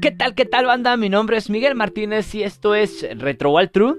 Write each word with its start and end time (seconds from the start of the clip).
¿Qué 0.00 0.12
tal, 0.12 0.34
qué 0.34 0.44
tal, 0.44 0.66
banda? 0.66 0.96
Mi 0.96 1.08
nombre 1.08 1.36
es 1.36 1.50
Miguel 1.50 1.74
Martínez 1.74 2.32
y 2.34 2.44
esto 2.44 2.76
es 2.76 3.04
Retro 3.18 3.50
Wild 3.50 3.70
True. 3.72 3.96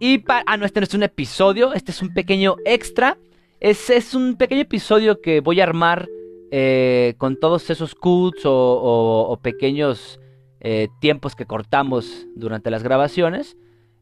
Y 0.00 0.18
para. 0.18 0.42
Ah, 0.46 0.56
no, 0.56 0.64
este 0.64 0.80
no 0.80 0.84
es 0.84 0.94
un 0.94 1.04
episodio, 1.04 1.74
este 1.74 1.92
es 1.92 2.02
un 2.02 2.12
pequeño 2.12 2.56
extra. 2.64 3.18
Es, 3.60 3.88
es 3.90 4.14
un 4.14 4.36
pequeño 4.36 4.62
episodio 4.62 5.20
que 5.20 5.40
voy 5.40 5.60
a 5.60 5.64
armar 5.64 6.08
eh, 6.50 7.14
con 7.18 7.38
todos 7.38 7.70
esos 7.70 7.94
cuts 7.94 8.40
o, 8.44 9.38
pequeños 9.42 10.18
eh, 10.60 10.88
tiempos 11.00 11.36
que 11.36 11.46
cortamos 11.46 12.26
durante 12.34 12.70
las 12.70 12.82
grabaciones. 12.82 13.56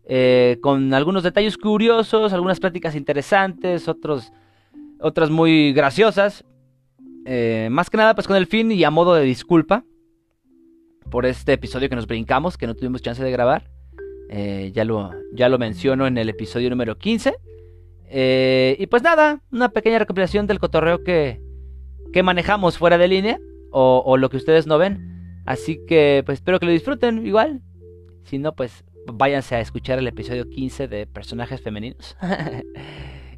Eh, 0.05 0.56
con 0.62 0.95
algunos 0.95 1.23
detalles 1.23 1.59
curiosos, 1.59 2.32
algunas 2.32 2.60
pláticas 2.60 2.95
interesantes, 2.95 3.88
otros, 3.88 4.32
otras 5.00 5.28
muy 5.28 5.74
graciosas. 5.74 6.45
más 7.70 7.91
que 7.91 7.96
nada, 7.98 8.14
pues 8.14 8.27
con 8.27 8.37
el 8.37 8.46
fin 8.46 8.73
y 8.73 8.84
a 8.84 8.91
modo 8.91 9.14
de 9.14 9.24
disculpa 9.24 9.84
por 11.10 11.27
este 11.27 11.52
episodio 11.52 11.88
que 11.88 11.96
nos 11.96 12.06
brincamos, 12.06 12.56
que 12.56 12.66
no 12.66 12.74
tuvimos 12.74 13.02
chance 13.02 13.23
de 13.23 13.30
grabar. 13.30 13.69
Eh, 14.32 14.70
ya, 14.73 14.84
lo, 14.84 15.10
ya 15.33 15.48
lo 15.48 15.59
menciono 15.59 16.06
en 16.06 16.16
el 16.16 16.28
episodio 16.28 16.70
número 16.70 16.96
15. 16.96 17.34
Eh, 18.09 18.77
y 18.78 18.86
pues 18.86 19.02
nada, 19.02 19.42
una 19.50 19.70
pequeña 19.70 19.98
recopilación 19.98 20.46
del 20.46 20.60
cotorreo 20.60 21.02
que, 21.02 21.41
que 22.12 22.23
manejamos 22.23 22.78
fuera 22.78 22.96
de 22.96 23.09
línea 23.09 23.41
o, 23.73 24.16
lo 24.16 24.30
que 24.30 24.36
ustedes 24.36 24.66
no 24.66 24.78
ven. 24.78 25.42
Así 25.46 25.84
que 25.86 26.23
pues 26.24 26.38
espero 26.38 26.60
que 26.60 26.66
lo 26.66 26.73
disfruten 26.73 27.27
igual. 27.27 27.61
Si 28.22 28.38
no, 28.38 28.55
pues 28.55 28.84
váyanse 29.12 29.56
a 29.56 29.61
escuchar 29.61 29.98
el 29.98 30.06
episodio 30.06 30.48
15 30.48 30.86
de 30.88 31.06
personajes 31.06 31.61
femeninos. 31.61 32.16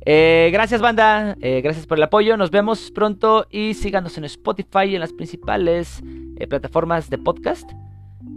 Eh, 0.05 0.51
gracias 0.53 0.81
banda, 0.81 1.37
gracias 1.39 1.87
por 1.87 1.97
el 1.97 2.03
apoyo, 2.03 2.37
nos 2.37 2.51
vemos 2.51 2.91
pronto 2.91 3.47
y 3.49 3.75
síganos 3.75 4.19
en 4.19 4.25
Spotify 4.25 4.87
y 4.89 4.95
en 4.97 5.01
las 5.01 5.13
principales 5.13 6.03
plataformas 6.47 7.11
de 7.11 7.19
podcast. 7.19 7.71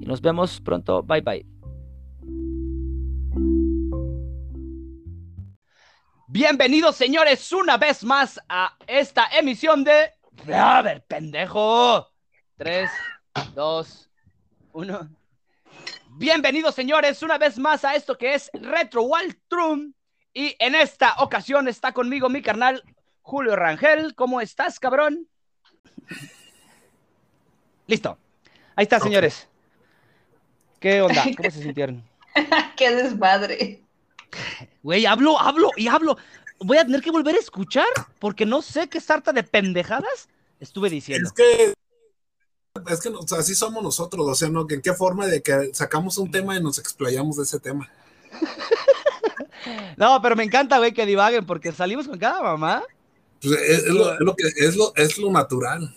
Y 0.01 0.05
nos 0.05 0.21
vemos 0.21 0.59
pronto, 0.61 1.03
bye 1.03 1.21
bye. 1.21 1.45
Bienvenidos, 6.27 6.95
señores, 6.95 7.51
una 7.53 7.77
vez 7.77 8.03
más 8.03 8.41
a 8.49 8.75
esta 8.87 9.27
emisión 9.37 9.83
de. 9.83 10.11
A 10.53 10.81
ver, 10.81 11.03
pendejo. 11.05 12.09
3, 12.57 12.89
2, 13.53 14.09
1. 14.73 15.09
Bienvenidos, 16.17 16.75
señores, 16.75 17.21
una 17.23 17.37
vez 17.37 17.57
más 17.57 17.85
a 17.85 17.95
esto 17.95 18.17
que 18.17 18.33
es 18.33 18.49
Retro 18.53 19.03
Wild 19.03 19.37
Trum. 19.47 19.93
Y 20.33 20.55
en 20.59 20.75
esta 20.75 21.15
ocasión 21.19 21.67
está 21.67 21.93
conmigo 21.93 22.27
mi 22.27 22.41
carnal 22.41 22.83
Julio 23.21 23.55
Rangel. 23.55 24.15
¿Cómo 24.15 24.41
estás, 24.41 24.79
cabrón? 24.79 25.29
Listo. 27.87 28.17
Ahí 28.75 28.83
está, 28.83 28.99
señores. 28.99 29.47
¿Qué 30.79 31.01
onda? 31.01 31.23
¿Cómo 31.37 31.51
se 31.51 31.61
sintieron? 31.61 32.03
Qué 32.77 32.95
desmadre. 32.95 33.81
Güey, 34.83 35.05
hablo, 35.05 35.39
hablo 35.39 35.69
y 35.77 35.87
hablo. 35.87 36.17
Voy 36.59 36.77
a 36.77 36.85
tener 36.85 37.01
que 37.01 37.11
volver 37.11 37.35
a 37.35 37.39
escuchar 37.39 37.87
porque 38.19 38.45
no 38.45 38.61
sé 38.61 38.87
qué 38.89 38.99
sarta 38.99 39.31
de 39.33 39.43
pendejadas 39.43 40.29
estuve 40.59 40.89
diciendo. 40.89 41.27
Es 41.27 41.33
que, 41.33 41.73
es 42.87 43.01
que 43.01 43.35
así 43.35 43.55
somos 43.55 43.83
nosotros, 43.83 44.27
o 44.27 44.35
sea, 44.35 44.49
¿no? 44.49 44.65
¿En 44.69 44.81
qué 44.81 44.93
forma 44.93 45.27
de 45.27 45.41
que 45.41 45.71
sacamos 45.73 46.17
un 46.17 46.31
tema 46.31 46.55
y 46.55 46.61
nos 46.61 46.77
explayamos 46.77 47.37
de 47.37 47.43
ese 47.43 47.59
tema? 47.59 47.89
no, 49.97 50.21
pero 50.21 50.35
me 50.35 50.43
encanta, 50.43 50.77
güey, 50.77 50.93
que 50.93 51.05
divaguen 51.05 51.45
porque 51.45 51.71
salimos 51.71 52.07
con 52.07 52.17
cada 52.17 52.41
mamá. 52.41 52.83
Pues 53.41 53.59
es, 53.59 53.85
lo, 53.87 54.35
que, 54.35 54.47
es, 54.55 54.75
lo, 54.75 54.93
es 54.95 55.17
lo 55.17 55.31
natural. 55.31 55.93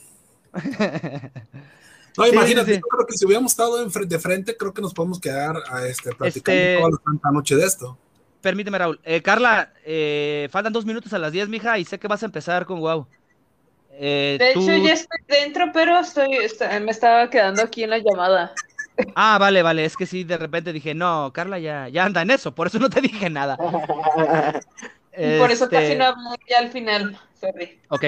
No, 2.19 2.27
imagínate, 2.27 2.75
yo 2.75 2.81
creo 2.81 3.07
que 3.07 3.17
si 3.17 3.25
hubiéramos 3.25 3.53
estado 3.53 3.83
de 3.85 4.19
frente, 4.19 4.57
creo 4.57 4.75
que 4.75 4.83
nos 4.83 4.93
podemos 4.93 5.21
quedar 5.21 5.57
a 5.71 5.87
este, 5.87 6.15
platicando 6.15 6.61
este... 6.61 6.77
toda 6.79 7.21
la 7.25 7.31
noche 7.31 7.57
de 7.57 7.65
esto 7.65 7.99
permíteme, 8.41 8.79
Raúl. 8.79 9.01
Eh, 9.05 9.23
Carla, 9.23 9.73
eh, 9.85 10.49
faltan 10.51 10.73
dos 10.73 10.85
minutos 10.85 11.13
a 11.13 11.19
las 11.19 11.33
diez, 11.33 11.49
mija, 11.49 11.79
y 11.79 11.85
sé 11.85 11.99
que 11.99 12.09
vas 12.09 12.23
a 12.23 12.27
empezar 12.27 12.67
con 12.67 12.81
Wow. 12.81 13.07
Eh, 14.01 14.37
de 14.39 14.51
hecho, 14.53 14.77
ya 14.77 14.93
estoy 14.93 15.19
dentro, 15.27 15.71
pero 15.73 15.99
estoy, 15.99 16.31
me 16.83 16.91
estaba 16.91 17.29
quedando 17.31 17.63
aquí 17.63 17.83
en 17.83 17.91
la 17.91 17.99
llamada. 17.99 18.53
Ah, 19.15 19.39
vale, 19.39 19.63
vale. 19.63 19.85
Es 19.85 19.97
que 19.97 20.07
sí, 20.07 20.25
de 20.25 20.37
repente 20.37 20.73
dije, 20.73 20.93
no, 20.93 21.33
Carla 21.33 21.61
ya, 21.61 21.87
ya 21.87 22.05
anda 22.05 22.23
en 22.23 22.33
eso, 22.33 22.53
por 22.53 22.67
eso 22.67 22.81
no 22.81 22.91
te 22.91 23.01
dije 23.01 23.31
nada. 23.31 23.57
Por 25.39 25.51
eso 25.51 25.69
casi 25.69 25.85
este 25.85 25.97
no 25.97 26.07
hablé 26.07 26.37
ya 26.49 26.59
al 26.59 26.71
final. 26.71 27.19
Sorry. 27.41 27.81
Ok. 27.89 28.05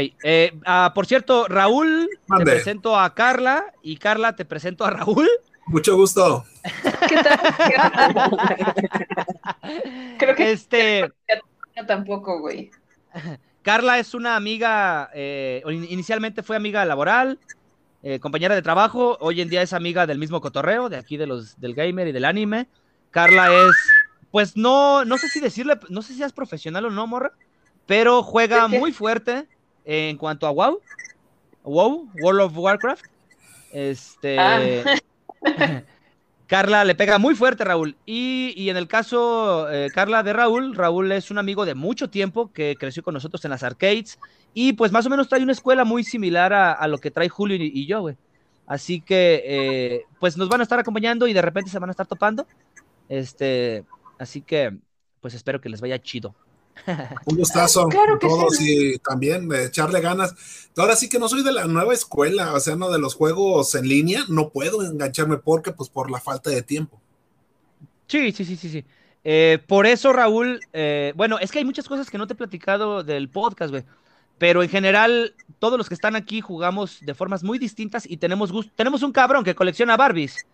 Ah, 0.65 0.93
por 0.94 1.06
cierto, 1.06 1.47
Raúl, 1.48 2.09
te 2.38 2.44
presento 2.44 2.98
a 2.98 3.15
Carla 3.15 3.65
y 3.82 3.97
Carla 3.97 4.37
te 4.37 4.44
presento 4.44 4.84
a 4.84 4.91
Raúl. 4.91 5.28
Mucho 5.66 5.97
gusto. 5.97 6.44
¿Qué 7.09 7.16
tal? 7.16 7.38
Creo 10.19 10.34
que 10.34 10.53
este 10.53 11.10
tampoco, 11.87 12.41
güey. 12.41 12.71
Carla 13.62 13.98
es 13.98 14.15
una 14.15 14.37
amiga, 14.37 15.10
eh, 15.15 15.62
inicialmente 15.66 16.42
fue 16.42 16.56
amiga 16.56 16.84
laboral, 16.84 17.38
eh, 18.03 18.19
compañera 18.19 18.54
de 18.54 18.62
trabajo, 18.62 19.19
hoy 19.21 19.41
en 19.41 19.50
día 19.50 19.62
es 19.62 19.72
amiga 19.72 20.06
del 20.06 20.19
mismo 20.19 20.41
cotorreo, 20.41 20.88
de 20.88 20.97
aquí 20.97 21.16
de 21.16 21.27
los 21.27 21.60
del 21.60 21.75
gamer 21.75 22.09
y 22.09 22.12
del 22.12 22.25
anime. 22.25 22.69
Carla 23.10 23.48
es, 23.53 23.77
pues 24.30 24.56
no, 24.56 25.04
no 25.04 25.18
sé 25.18 25.28
si 25.28 25.41
decirle, 25.41 25.78
no 25.88 26.02
sé 26.02 26.14
si 26.14 26.22
es 26.22 26.32
profesional 26.32 26.86
o 26.86 26.91
no, 26.91 27.06
morra, 27.06 27.32
pero 27.86 28.22
juega 28.22 28.68
muy 28.68 28.92
fuerte 28.92 29.48
en 29.84 30.16
cuanto 30.16 30.46
a 30.46 30.50
WoW, 30.50 30.80
WoW, 31.64 32.08
World 32.22 32.41
of 32.41 32.56
Warcraft. 32.56 33.04
Este, 33.72 34.38
ah. 34.38 34.60
Carla 36.50 36.84
le 36.84 36.96
pega 36.96 37.18
muy 37.18 37.36
fuerte, 37.36 37.64
Raúl. 37.64 37.96
Y, 38.04 38.68
en 38.68 38.76
el 38.76 38.88
caso, 38.88 39.70
eh, 39.70 39.88
Carla 39.94 40.24
de 40.24 40.32
Raúl, 40.32 40.74
Raúl 40.74 41.12
es 41.12 41.30
un 41.30 41.38
amigo 41.38 41.64
de 41.64 41.76
mucho 41.76 42.10
tiempo 42.10 42.50
que 42.52 42.74
creció 42.76 43.04
con 43.04 43.14
nosotros 43.14 43.44
en 43.44 43.52
las 43.52 43.62
arcades. 43.62 44.18
Y 44.52 44.72
pues 44.72 44.91
más 44.91 45.06
o 45.06 45.10
menos 45.10 45.28
trae 45.28 45.44
una 45.44 45.52
escuela 45.52 45.84
muy 45.84 46.02
similar 46.02 46.52
a, 46.52 46.88
lo 46.88 46.98
que 46.98 47.12
trae 47.12 47.28
Julio 47.28 47.56
y, 47.56 47.86
yo, 47.86 48.00
güey. 48.00 48.16
Así 48.66 49.00
que, 49.00 49.42
eh, 49.44 50.04
pues 50.18 50.36
nos 50.36 50.48
van 50.48 50.58
a 50.58 50.64
estar 50.64 50.80
acompañando 50.80 51.28
y 51.28 51.32
de 51.32 51.41
repente 51.42 51.70
se 51.70 51.78
van 51.78 51.91
a 51.91 51.92
estar 51.92 52.08
topando. 52.08 52.44
Este, 53.08 53.84
así 54.20 54.42
que, 54.42 54.76
pues 55.20 55.34
espero 55.34 55.60
que 55.60 55.69
les 55.69 55.81
vaya 55.81 56.00
chido. 56.00 56.34
Un 57.26 57.36
gustazo 57.36 57.88
todos 58.20 58.60
y 58.60 58.98
también 58.98 59.53
echarle 59.53 60.00
ganas. 60.00 60.69
Ahora 60.76 60.97
sí 60.97 61.08
que 61.08 61.19
no 61.19 61.28
soy 61.28 61.42
de 61.42 61.53
la 61.53 61.66
nueva 61.66 61.92
escuela, 61.92 62.54
o 62.54 62.60
sea, 62.60 62.76
no 62.76 62.91
de 62.91 62.98
los 62.98 63.14
juegos 63.14 63.75
en 63.75 63.88
línea, 63.88 64.25
no 64.28 64.50
puedo 64.50 64.82
engancharme 64.82 65.38
porque, 65.38 65.72
pues, 65.72 65.91
por 65.91 66.10
la 66.10 66.20
falta 66.20 66.50
de 66.50 66.62
tiempo. 66.62 67.00
Sí, 68.06 68.32
sí, 68.32 68.44
sí, 68.44 68.56
sí, 68.56 68.69
sí. 68.69 68.84
Eh, 69.22 69.59
por 69.66 69.86
eso, 69.86 70.12
Raúl, 70.12 70.60
eh, 70.72 71.12
bueno, 71.16 71.38
es 71.38 71.50
que 71.50 71.59
hay 71.59 71.64
muchas 71.64 71.86
cosas 71.86 72.10
que 72.10 72.19
no 72.19 72.26
te 72.26 72.32
he 72.32 72.36
platicado 72.36 73.03
del 73.03 73.28
podcast, 73.28 73.70
güey. 73.70 73.84
Pero 74.38 74.62
en 74.62 74.70
general, 74.70 75.34
todos 75.59 75.76
los 75.76 75.88
que 75.88 75.94
están 75.94 76.16
aquí 76.16 76.41
jugamos 76.41 77.00
de 77.03 77.14
formas 77.14 77.42
muy 77.42 77.59
distintas 77.59 78.09
y 78.09 78.16
tenemos 78.16 78.50
gusto. 78.50 78.72
Tenemos 78.75 79.03
un 79.03 79.12
cabrón 79.12 79.44
que 79.44 79.54
colecciona 79.54 79.98
Barbies. 79.98 80.47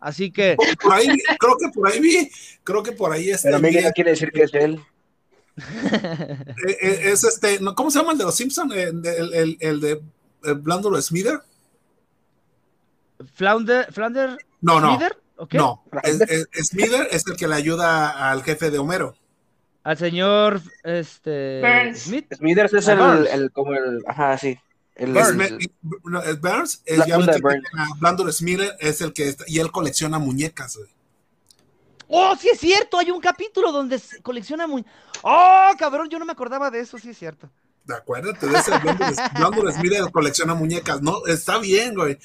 Así 0.00 0.30
que. 0.30 0.56
creo 0.56 1.56
que 1.58 1.68
por 1.68 1.88
ahí 1.88 2.00
vi, 2.00 2.30
creo 2.62 2.82
que 2.82 2.92
por 2.92 3.12
ahí 3.12 3.30
está. 3.30 3.48
Pero 3.48 3.60
Miguel 3.60 3.84
no 3.84 3.92
quiere 3.92 4.10
decir 4.10 4.32
que 4.32 4.42
es 4.42 4.54
él. 4.54 4.80
Eh, 5.60 6.76
eh, 6.80 7.00
es 7.06 7.24
este, 7.24 7.58
¿cómo 7.74 7.90
se 7.90 7.98
llama 7.98 8.12
el 8.12 8.18
de 8.18 8.24
los 8.24 8.36
Simpsons? 8.36 8.72
Eh, 8.76 8.92
el, 8.92 9.56
el, 9.58 9.80
de 9.80 10.00
Blandor 10.54 11.02
Smither. 11.02 11.40
Flounder, 13.34 13.92
Flounder. 13.92 14.38
No, 14.60 14.80
no. 14.80 14.96
No, 15.52 15.84
Smither 16.62 17.08
es 17.10 17.26
el 17.26 17.36
que 17.36 17.48
le 17.48 17.56
ayuda 17.56 18.30
al 18.30 18.44
jefe 18.44 18.70
de 18.70 18.78
Homero. 18.78 19.16
Al 19.82 19.96
señor 19.96 20.60
este 20.84 21.62
Smith. 21.94 22.32
Smithers 22.34 22.74
es 22.74 22.88
el, 22.88 23.00
el, 23.26 23.50
como 23.52 23.72
el, 23.72 24.02
ajá, 24.06 24.36
sí. 24.36 24.58
El, 24.98 25.12
Burns, 25.12 26.82
es 26.84 27.06
ya 27.06 27.18
Blandor 28.00 28.32
Smither 28.32 28.76
es 28.80 29.00
el 29.00 29.12
que 29.12 29.34
y 29.46 29.60
él 29.60 29.70
colecciona 29.70 30.18
muñecas. 30.18 30.76
¡Oh, 32.08 32.34
sí 32.36 32.48
es 32.48 32.58
cierto! 32.58 32.98
Hay 32.98 33.10
un 33.12 33.20
capítulo 33.20 33.70
donde 33.70 34.00
colecciona 34.22 34.66
muy. 34.66 34.84
¡Oh, 35.22 35.70
cabrón! 35.78 36.08
Yo 36.10 36.18
no 36.18 36.24
me 36.24 36.32
acordaba 36.32 36.68
de 36.70 36.80
eso, 36.80 36.98
sí 36.98 37.10
es 37.10 37.18
cierto. 37.18 37.48
Acuérdate 37.88 38.46
de 38.48 38.58
ese 38.58 38.72
Smith 39.72 40.10
colecciona 40.12 40.54
muñecas. 40.54 41.00
No, 41.00 41.24
está 41.26 41.58
bien, 41.58 41.94
güey. 41.94 42.18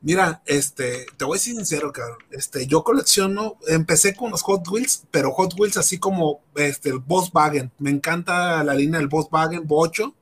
Mira, 0.00 0.42
este, 0.46 1.06
te 1.16 1.24
voy 1.24 1.36
a 1.36 1.40
ser 1.40 1.54
sincero, 1.54 1.92
cabrón. 1.92 2.18
Este, 2.30 2.66
yo 2.66 2.82
colecciono, 2.82 3.58
empecé 3.68 4.14
con 4.14 4.30
los 4.30 4.42
Hot 4.42 4.66
Wheels, 4.68 5.04
pero 5.10 5.32
Hot 5.32 5.54
Wheels 5.58 5.76
así 5.76 5.98
como 5.98 6.40
este, 6.56 6.90
el 6.90 6.98
Volkswagen. 6.98 7.70
Me 7.78 7.90
encanta 7.90 8.62
la 8.64 8.74
línea 8.74 8.98
del 8.98 9.08
Volkswagen, 9.08 9.66
Bocho, 9.66 10.14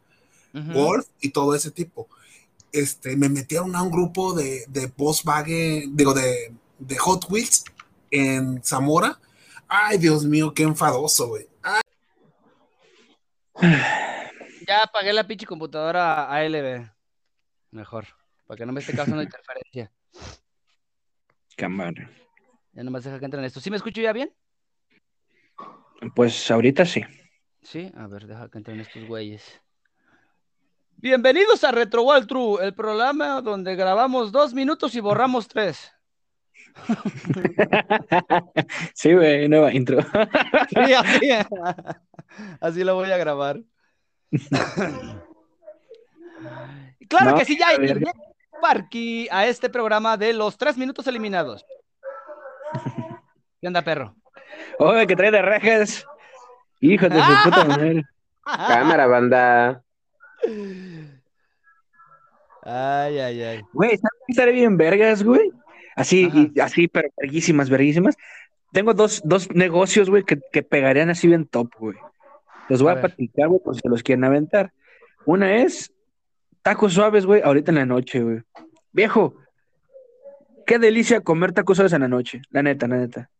Wolf 0.73 1.07
y 1.21 1.31
todo 1.31 1.55
ese 1.55 1.71
tipo. 1.71 2.09
Este, 2.73 3.17
me 3.17 3.29
metieron 3.29 3.75
a 3.77 3.83
un 3.83 3.91
grupo 3.91 4.35
de, 4.35 4.65
de 4.69 4.93
Volkswagen, 4.97 5.97
digo, 5.97 6.15
de, 6.15 6.55
de 6.79 6.97
Hot 6.97 7.31
Wheels 7.31 7.65
en 8.11 8.63
Zamora. 8.63 9.19
Ay, 9.69 9.99
Dios 9.99 10.25
mío, 10.25 10.53
qué 10.55 10.63
enfadoso, 10.63 11.29
güey. 11.29 11.49
Ya 14.67 14.83
apagué 14.83 15.13
la 15.13 15.27
pinche 15.27 15.47
computadora 15.47 16.31
ALB. 16.31 16.89
Mejor, 17.71 18.07
para 18.47 18.59
que 18.59 18.67
no 18.67 18.73
me 18.73 18.81
esté 18.81 18.95
causando 18.95 19.23
interferencia. 19.23 19.93
Cámara. 21.57 22.11
Ya 22.73 22.83
nomás 22.83 23.05
deja 23.05 23.19
que 23.19 23.25
entren 23.25 23.45
esto. 23.45 23.61
¿Sí 23.61 23.71
me 23.71 23.77
escucho 23.77 24.01
ya 24.01 24.13
bien? 24.13 24.33
Pues 26.15 26.51
ahorita 26.51 26.85
sí. 26.85 27.03
Sí, 27.63 27.91
a 27.97 28.07
ver, 28.07 28.27
deja 28.27 28.51
que 28.51 28.59
entren 28.59 28.81
estos 28.81 29.07
güeyes. 29.07 29.61
Bienvenidos 30.99 31.63
a 31.63 31.73
Retro 31.73 32.05
World 32.05 32.27
True, 32.27 32.65
el 32.65 32.73
programa 32.73 33.43
donde 33.43 33.77
grabamos 33.77 34.33
dos 34.33 34.55
minutos 34.55 34.95
y 34.95 35.01
borramos 35.01 35.47
tres. 35.47 35.93
sí, 38.95 39.13
güey, 39.13 39.47
nueva 39.47 39.75
intro. 39.75 40.01
sí, 40.71 40.95
así, 40.95 41.31
así 42.61 42.83
lo 42.83 42.95
voy 42.95 43.13
a 43.13 43.19
grabar. 43.19 43.61
claro 47.09 47.37
que 47.37 47.45
sí, 47.45 47.59
ya 47.59 47.69
hay 47.69 48.03
Parky 48.63 49.29
a 49.31 49.47
este 49.47 49.69
programa 49.69 50.17
de 50.17 50.33
los 50.33 50.57
tres 50.57 50.79
minutos 50.79 51.07
eliminados. 51.07 51.67
¿Qué 53.61 53.67
onda, 53.67 53.83
perro? 53.83 54.17
Oye, 54.79 55.07
que 55.07 55.15
trae 55.15 55.31
de 55.31 55.43
rejas. 55.43 56.07
Hijo 56.81 57.09
de 57.09 57.21
su 57.21 57.33
puta 57.45 57.65
madre. 57.65 58.03
Cámara, 58.45 59.07
banda. 59.07 59.83
Ay, 62.69 63.21
ay, 63.21 63.43
ay. 63.43 63.63
Güey, 63.73 63.97
estaré 64.27 64.51
bien 64.51 64.77
vergas, 64.77 65.23
güey. 65.23 65.53
Así, 65.95 66.53
así, 66.61 66.89
pero 66.89 67.09
verguísimas, 67.17 67.71
verguísimas. 67.71 68.17
Tengo 68.73 68.93
dos, 68.93 69.23
dos 69.25 69.49
negocios, 69.55 70.11
güey, 70.11 70.25
que, 70.25 70.41
que, 70.53 70.65
pegarían 70.65 71.09
así 71.09 71.29
bien 71.29 71.47
top, 71.47 71.71
güey. 71.79 71.97
Los 72.69 72.83
voy 72.83 72.91
a, 72.91 72.97
a 72.97 73.01
platicar, 73.03 73.49
güey, 73.49 73.61
por 73.61 73.77
si 73.77 73.89
los 73.89 74.03
quieren 74.03 74.25
aventar. 74.25 74.73
Una 75.25 75.63
es 75.63 75.93
tacos 76.63 76.95
suaves, 76.95 77.25
güey, 77.25 77.41
ahorita 77.41 77.71
en 77.71 77.77
la 77.77 77.87
noche, 77.87 78.21
güey. 78.21 78.43
Viejo, 78.91 79.37
qué 80.67 80.81
delicia 80.81 81.21
comer 81.21 81.53
tacos 81.53 81.77
suaves 81.77 81.93
en 81.93 82.03
la 82.03 82.09
noche. 82.09 82.43
La 82.51 82.65
neta, 82.65 82.89
la 82.89 82.97
neta. 82.97 83.31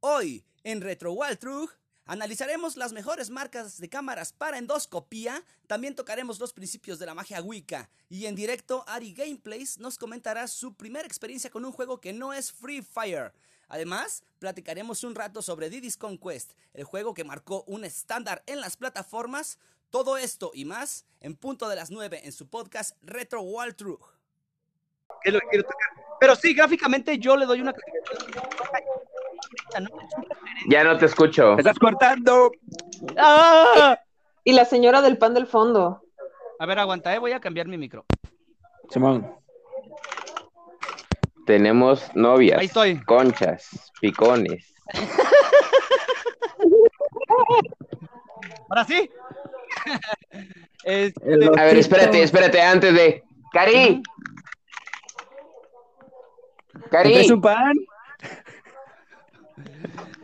Hoy, 0.00 0.44
en 0.64 0.80
Retro 0.80 1.12
Waltrug, 1.12 1.70
analizaremos 2.06 2.76
las 2.76 2.92
mejores 2.92 3.30
marcas 3.30 3.78
de 3.78 3.88
cámaras 3.88 4.32
para 4.32 4.58
endoscopía, 4.58 5.42
también 5.66 5.94
tocaremos 5.94 6.40
los 6.40 6.52
principios 6.52 6.98
de 6.98 7.06
la 7.06 7.14
magia 7.14 7.42
Wicca 7.42 7.90
y 8.08 8.26
en 8.26 8.34
directo 8.34 8.84
Ari 8.86 9.12
Gameplays 9.12 9.78
nos 9.78 9.98
comentará 9.98 10.48
su 10.48 10.74
primera 10.74 11.06
experiencia 11.06 11.50
con 11.50 11.64
un 11.64 11.72
juego 11.72 12.00
que 12.00 12.12
no 12.12 12.32
es 12.32 12.52
Free 12.52 12.82
Fire. 12.82 13.32
Además, 13.68 14.22
platicaremos 14.38 15.02
un 15.02 15.14
rato 15.14 15.42
sobre 15.42 15.68
Diddy's 15.68 15.96
Conquest, 15.96 16.52
el 16.72 16.84
juego 16.84 17.14
que 17.14 17.24
marcó 17.24 17.64
un 17.66 17.84
estándar 17.84 18.42
en 18.46 18.60
las 18.60 18.76
plataformas. 18.76 19.58
Todo 19.90 20.16
esto 20.16 20.50
y 20.54 20.64
más 20.64 21.04
en 21.20 21.34
punto 21.36 21.68
de 21.68 21.76
las 21.76 21.90
9 21.90 22.22
en 22.24 22.32
su 22.32 22.48
podcast 22.48 22.96
Retro 23.02 23.42
Waltrug. 23.42 24.00
Pero 26.20 26.36
sí, 26.36 26.54
gráficamente 26.54 27.18
yo 27.18 27.36
le 27.36 27.46
doy 27.46 27.60
una 27.60 27.74
ya 30.68 30.84
no 30.84 30.96
te 30.98 31.06
escucho. 31.06 31.54
¡Me 31.54 31.60
estás 31.60 31.78
cortando! 31.78 32.50
¡Ah! 33.18 33.98
Y 34.44 34.52
la 34.52 34.64
señora 34.64 35.02
del 35.02 35.18
pan 35.18 35.34
del 35.34 35.46
fondo. 35.46 36.02
A 36.58 36.66
ver, 36.66 36.78
aguanta, 36.78 37.14
eh, 37.14 37.18
voy 37.18 37.32
a 37.32 37.40
cambiar 37.40 37.68
mi 37.68 37.76
micro. 37.76 38.04
Simón. 38.90 39.30
Tenemos 41.46 42.14
novias, 42.14 42.58
Ahí 42.58 42.66
estoy. 42.66 43.02
conchas, 43.04 43.92
picones. 44.00 44.72
Ahora 48.68 48.84
sí. 48.84 49.10
Este... 50.84 51.20
A 51.58 51.64
ver, 51.64 51.78
espérate, 51.78 52.22
espérate, 52.22 52.62
antes 52.62 52.94
de. 52.94 53.24
¡Cari! 53.52 54.00
¡Cari! 56.92 57.14
¿Es 57.14 57.30
un 57.32 57.40
pan? 57.40 57.72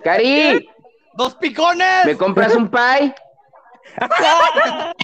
¡Cari! 0.04 0.68
¡Dos 1.14 1.34
picones! 1.36 2.06
¿Me 2.06 2.16
compras 2.16 2.54
un 2.54 2.68
pie? 2.68 3.14
¡Ah, 3.98 4.94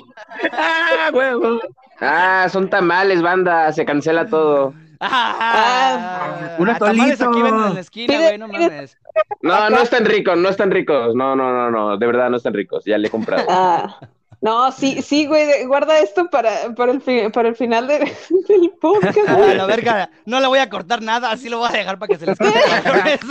huevo! 1.13 1.61
Ah, 2.01 2.49
son 2.51 2.71
tamales, 2.71 3.23
banda, 3.23 3.73
se 3.73 3.85
cancela 3.85 4.27
todo. 4.27 4.73
Ah, 5.01 6.57
un 6.59 6.69
atolito. 6.69 7.31
aquí 7.31 7.41
en 7.41 7.75
la 7.75 7.81
esquina, 7.81 8.19
güey, 8.19 8.39
no 8.39 8.49
mames. 8.49 8.97
No, 9.43 9.71
no 9.71 9.81
están 9.81 10.05
ricos, 10.05 10.37
no 10.37 10.49
están 10.49 10.71
ricos. 10.71 11.15
No, 11.15 11.37
no, 11.37 11.53
no, 11.53 11.71
no, 11.71 11.97
de 11.97 12.07
verdad 12.07 12.31
no 12.31 12.37
están 12.37 12.55
ricos. 12.55 12.85
Ya 12.85 12.99
le 12.99 13.09
he 13.09 13.11
comprado. 13.11 13.47
Ah, 13.49 14.01
no, 14.41 14.71
sí, 14.71 15.03
sí, 15.03 15.27
güey, 15.27 15.65
guarda 15.65 15.99
esto 15.99 16.31
para, 16.31 16.73
para, 16.77 16.93
el, 16.93 17.33
para 17.33 17.49
el 17.49 17.57
final 17.57 17.89
de, 17.89 17.99
del 18.49 18.71
podcast. 18.81 19.29
Ah, 19.29 19.55
la 19.55 19.67
verga, 19.67 20.11
no 20.27 20.39
le 20.41 20.47
voy 20.47 20.61
a 20.61 20.71
cortar 20.71 21.03
nada, 21.03 21.33
así 21.33 21.49
lo 21.49 21.59
voy 21.59 21.69
a 21.69 21.73
dejar 21.73 21.99
para 21.99 22.13
que 22.13 22.19
se 22.19 22.27
les 22.27 22.39
quede. 22.39 23.19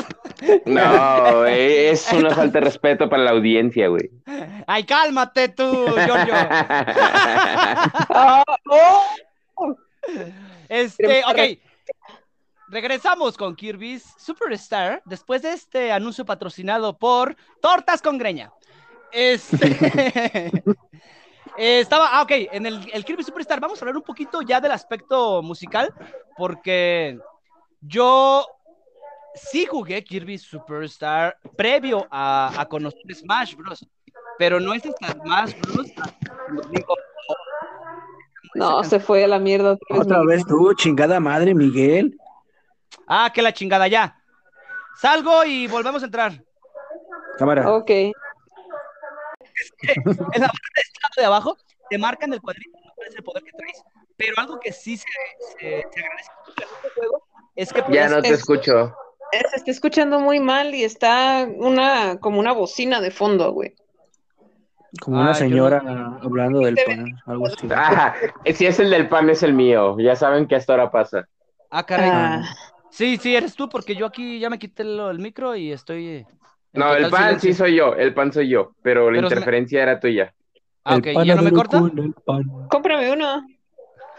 No, 0.67 1.39
güey, 1.39 1.87
es 1.87 2.13
una 2.13 2.29
falta 2.29 2.59
de 2.59 2.65
respeto 2.65 3.09
para 3.09 3.23
la 3.23 3.31
audiencia, 3.31 3.87
güey. 3.87 4.11
Ay, 4.67 4.83
cálmate 4.83 5.49
tú, 5.49 5.87
Giorgio. 6.05 6.33
Este, 10.69 11.23
ok. 11.25 11.39
Regresamos 12.69 13.37
con 13.37 13.55
Kirby's 13.55 14.13
Superstar 14.17 15.01
después 15.05 15.41
de 15.41 15.53
este 15.53 15.91
anuncio 15.91 16.25
patrocinado 16.25 16.97
por 16.97 17.35
Tortas 17.61 18.01
con 18.01 18.17
Greña. 18.17 18.51
Este. 19.11 20.51
estaba, 21.57 22.09
ah, 22.17 22.21
ok, 22.23 22.31
en 22.51 22.65
el, 22.65 22.89
el, 22.93 23.05
Kirby 23.05 23.23
Superstar 23.23 23.59
vamos 23.59 23.79
a 23.79 23.81
hablar 23.81 23.97
un 23.97 24.03
poquito 24.03 24.41
ya 24.41 24.61
del 24.61 24.71
aspecto 24.71 25.41
musical, 25.41 25.93
porque 26.37 27.19
yo 27.81 28.45
sí 29.33 29.65
jugué 29.65 30.03
Kirby 30.03 30.37
Superstar 30.37 31.37
previo 31.55 32.07
a, 32.11 32.51
a 32.57 32.65
conocer 32.67 33.13
Smash 33.13 33.55
Bros. 33.55 33.87
Pero 34.37 34.59
no 34.59 34.73
es 34.73 34.85
hasta 34.85 35.13
Smash 35.13 35.53
Bros. 35.61 35.91
No, 38.53 38.83
se 38.83 38.99
fue 38.99 39.23
a 39.23 39.27
la 39.27 39.39
mierda. 39.39 39.73
Otra 39.73 39.97
vez, 39.97 40.05
otra 40.05 40.23
vez 40.23 40.45
tú, 40.45 40.73
chingada 40.75 41.19
madre, 41.19 41.53
Miguel. 41.53 42.17
Ah, 43.07 43.31
que 43.33 43.41
la 43.41 43.53
chingada 43.53 43.87
ya. 43.87 44.17
Salgo 44.95 45.43
y 45.43 45.67
volvemos 45.67 46.01
a 46.01 46.05
entrar. 46.05 46.43
Cámara. 47.37 47.71
Ok. 47.71 47.91
en 49.81 50.41
la 50.41 50.47
parte 50.47 50.71
de, 50.75 51.21
de 51.21 51.25
abajo 51.25 51.57
te 51.89 51.97
marcan 51.97 52.33
el 52.33 52.41
cuadrito 52.41 52.77
cuál 52.97 53.07
es 53.07 53.15
el 53.15 53.23
poder 53.23 53.43
que 53.43 53.51
traes. 53.51 53.83
Pero 54.17 54.33
algo 54.37 54.59
que 54.59 54.71
sí 54.71 54.97
se, 54.97 55.05
se, 55.59 55.59
se 55.59 55.99
agradece 55.99 56.31
mucho 56.45 56.61
en 56.61 56.75
este 56.75 56.89
juego 56.95 57.23
es 57.55 57.73
que. 57.73 57.83
Ya 57.89 58.09
no 58.09 58.21
te 58.21 58.29
es, 58.29 58.39
escucho. 58.39 58.95
Se 59.31 59.57
está 59.57 59.71
escuchando 59.71 60.19
muy 60.19 60.39
mal 60.39 60.73
y 60.73 60.83
está 60.83 61.47
una 61.57 62.17
como 62.19 62.39
una 62.39 62.53
bocina 62.53 63.01
de 63.01 63.11
fondo, 63.11 63.51
güey. 63.51 63.75
Como 65.01 65.19
una 65.19 65.31
ah, 65.31 65.35
señora 65.35 65.81
no... 65.81 66.19
hablando 66.23 66.59
del 66.59 66.77
pan, 66.85 67.05
algo 67.25 67.47
así. 67.47 67.67
Ah, 67.75 68.15
si 68.55 68.65
es 68.65 68.79
el 68.79 68.89
del 68.89 69.09
pan, 69.09 69.29
es 69.29 69.43
el 69.43 69.53
mío. 69.53 69.97
Ya 69.99 70.15
saben 70.15 70.47
que 70.47 70.55
hasta 70.55 70.73
ahora 70.73 70.89
pasa. 70.89 71.27
Ah, 71.69 71.85
caray. 71.85 72.09
Ah. 72.11 72.43
Sí, 72.89 73.17
sí, 73.17 73.35
eres 73.35 73.53
tú, 73.53 73.69
porque 73.69 73.95
yo 73.95 74.05
aquí 74.05 74.39
ya 74.39 74.49
me 74.49 74.57
quité 74.57 74.83
el, 74.83 74.99
el 74.99 75.19
micro 75.19 75.55
y 75.55 75.71
estoy. 75.71 76.25
No, 76.77 76.95
el 76.95 77.09
pan 77.09 77.23
silencio. 77.23 77.51
sí 77.51 77.57
soy 77.57 77.75
yo, 77.75 77.95
el 77.95 78.13
pan 78.13 78.31
soy 78.31 78.49
yo, 78.49 78.73
pero, 78.81 79.05
pero 79.05 79.11
la 79.11 79.17
interferencia 79.19 79.79
me... 79.79 79.83
era 79.83 79.99
tuya. 79.99 80.33
Ah, 80.83 80.95
ok, 80.95 81.07
¿ya 81.25 81.35
no 81.35 81.41
me 81.41 81.51
corta? 81.51 81.81
Cómprame 82.69 83.11
uno. 83.11 83.45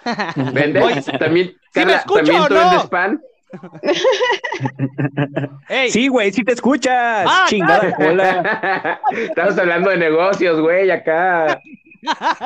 ¿Vendes? 0.53 0.85
Oye, 0.85 1.19
¿También, 1.19 1.57
¿sí 1.75 1.85
me 1.85 1.95
escucho 1.95 2.17
¿también 2.17 2.43
o 2.43 2.49
tú 2.49 2.55
no? 2.55 2.61
vendes 2.61 2.87
pan? 2.87 3.21
Ey. 5.69 5.91
Sí, 5.91 6.09
güey, 6.09 6.33
sí 6.33 6.45
te 6.45 6.53
escuchas. 6.53 7.27
Ah, 7.27 7.47
Chingada 7.49 7.95
cola. 7.95 9.00
Estamos 9.12 9.59
hablando 9.59 9.91
de 9.91 9.97
negocios, 9.97 10.61
güey, 10.61 10.91
acá. 10.91 11.61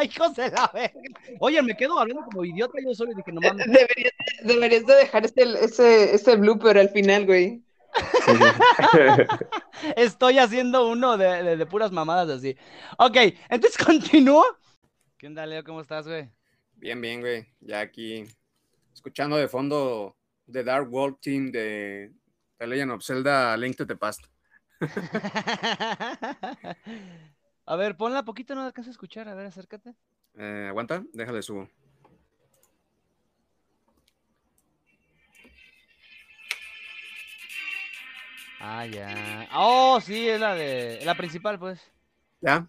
Hijos 0.03 0.35
de 0.37 0.51
la 0.51 0.71
verga. 0.73 1.01
Oye, 1.41 1.61
me 1.63 1.77
quedo 1.77 1.99
hablando 1.99 2.25
como 2.25 2.45
idiota 2.45 2.79
yo 2.85 2.95
solo 2.95 3.13
y 3.13 3.17
dije, 3.17 3.33
no 3.33 3.41
mames. 3.41 3.67
Deberías, 3.67 4.13
deberías 4.45 4.87
de 4.87 4.95
dejar 4.95 5.25
ese, 5.25 5.43
ese, 5.65 6.15
ese 6.15 6.37
blooper 6.37 6.79
al 6.79 6.89
final, 6.91 7.27
güey. 7.27 7.63
Estoy 9.97 10.39
haciendo 10.39 10.89
uno 10.89 11.17
de, 11.17 11.43
de, 11.43 11.57
de, 11.57 11.67
puras 11.67 11.93
mamadas 11.93 12.29
así. 12.29 12.57
Ok, 12.99 13.17
entonces 13.49 13.77
continúo. 13.85 14.45
¿Qué 15.17 15.27
onda, 15.27 15.47
Leo? 15.47 15.65
¿Cómo 15.65 15.81
estás, 15.81 16.07
güey? 16.07 16.31
Bien, 16.77 17.01
bien, 17.01 17.21
güey. 17.21 17.47
Ya 17.61 17.81
aquí 17.81 18.25
escuchando 18.93 19.37
de 19.37 19.49
fondo 19.49 20.17
The 20.51 20.65
Dark 20.65 20.93
World 20.93 21.19
Team 21.21 21.51
de 21.51 22.13
The 22.59 22.67
Legend 22.67 22.93
of 22.93 23.05
Zelda 23.05 23.57
Link 23.57 23.77
to 23.77 23.87
the 23.87 23.97
Past. 23.97 24.27
a 27.67 27.77
ver, 27.77 27.97
ponla 27.97 28.25
poquito, 28.25 28.55
no 28.55 28.63
alcanzo 28.63 28.91
a 28.91 28.93
escuchar. 28.93 29.29
A 29.29 29.35
ver, 29.35 29.47
acércate. 29.47 29.95
Eh, 30.35 30.67
aguanta, 30.69 31.05
déjale 31.13 31.43
subo. 31.43 31.69
Ah, 38.65 38.87
ya. 38.87 39.49
Oh, 39.57 40.01
sí, 40.01 40.29
es 40.29 40.39
la 40.41 40.55
de. 40.55 41.01
La 41.05 41.17
principal, 41.17 41.59
pues. 41.59 41.81
¿Ya? 42.41 42.65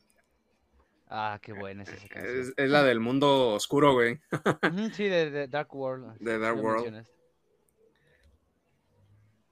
Ah, 1.07 1.37
qué 1.39 1.53
buena 1.53 1.83
es 1.83 1.89
esa 1.89 2.07
canción. 2.07 2.39
Es, 2.39 2.53
es 2.57 2.69
la 2.71 2.81
del 2.81 2.99
mundo 2.99 3.49
oscuro, 3.49 3.93
güey. 3.93 4.19
sí, 4.93 5.03
de, 5.03 5.29
de, 5.29 5.47
Dark 5.47 5.73
World. 5.75 6.17
De 6.17 6.39
Dark 6.39 6.59
World. 6.59 7.05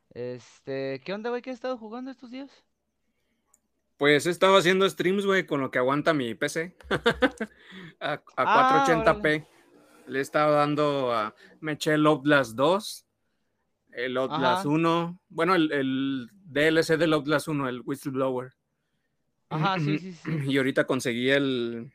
Este, 0.09 0.99
¿qué 1.05 1.13
onda, 1.13 1.29
güey? 1.29 1.43
¿Qué 1.43 1.51
has 1.51 1.57
estado 1.57 1.77
jugando 1.77 2.09
estos 2.09 2.31
días? 2.31 2.49
Pues 3.97 4.25
he 4.25 4.31
estado 4.31 4.57
haciendo 4.57 4.89
streams, 4.89 5.27
güey, 5.27 5.45
con 5.45 5.61
lo 5.61 5.69
que 5.69 5.77
aguanta 5.77 6.11
mi 6.11 6.33
PC. 6.33 6.75
a, 7.99 8.19
a 8.35 8.85
480p. 8.87 9.45
Ah, 9.45 10.03
Le 10.07 10.17
he 10.17 10.21
estado 10.23 10.55
dando 10.55 11.13
a. 11.13 11.35
Me 11.59 11.73
eché 11.73 11.93
Outlast 11.93 12.55
2, 12.55 13.05
el 13.93 14.17
Outlast 14.17 14.65
1. 14.65 15.19
Bueno, 15.29 15.55
el, 15.55 15.71
el, 15.71 16.29
DLC 16.45 16.97
del 16.97 17.13
Outlast 17.13 17.47
1, 17.47 17.69
el 17.69 17.81
Whistleblower. 17.85 18.53
Ajá, 19.49 19.79
sí, 19.79 19.99
sí, 19.99 20.13
sí. 20.13 20.31
Y 20.47 20.57
ahorita 20.57 20.85
conseguí 20.85 21.29
el. 21.29 21.91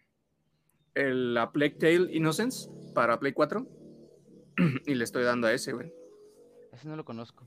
El 0.95 1.35
la 1.35 1.53
Plague 1.53 1.77
Tale 1.79 2.09
Innocence 2.13 2.71
para 2.95 3.21
Play 3.21 3.33
4. 3.33 3.67
y 4.87 4.95
le 4.95 5.05
estoy 5.05 5.25
dando 5.25 5.47
a 5.47 5.53
ese, 5.53 5.73
güey. 5.73 5.93
Ese 6.73 6.89
no 6.89 6.97
lo 6.97 7.05
conozco. 7.05 7.47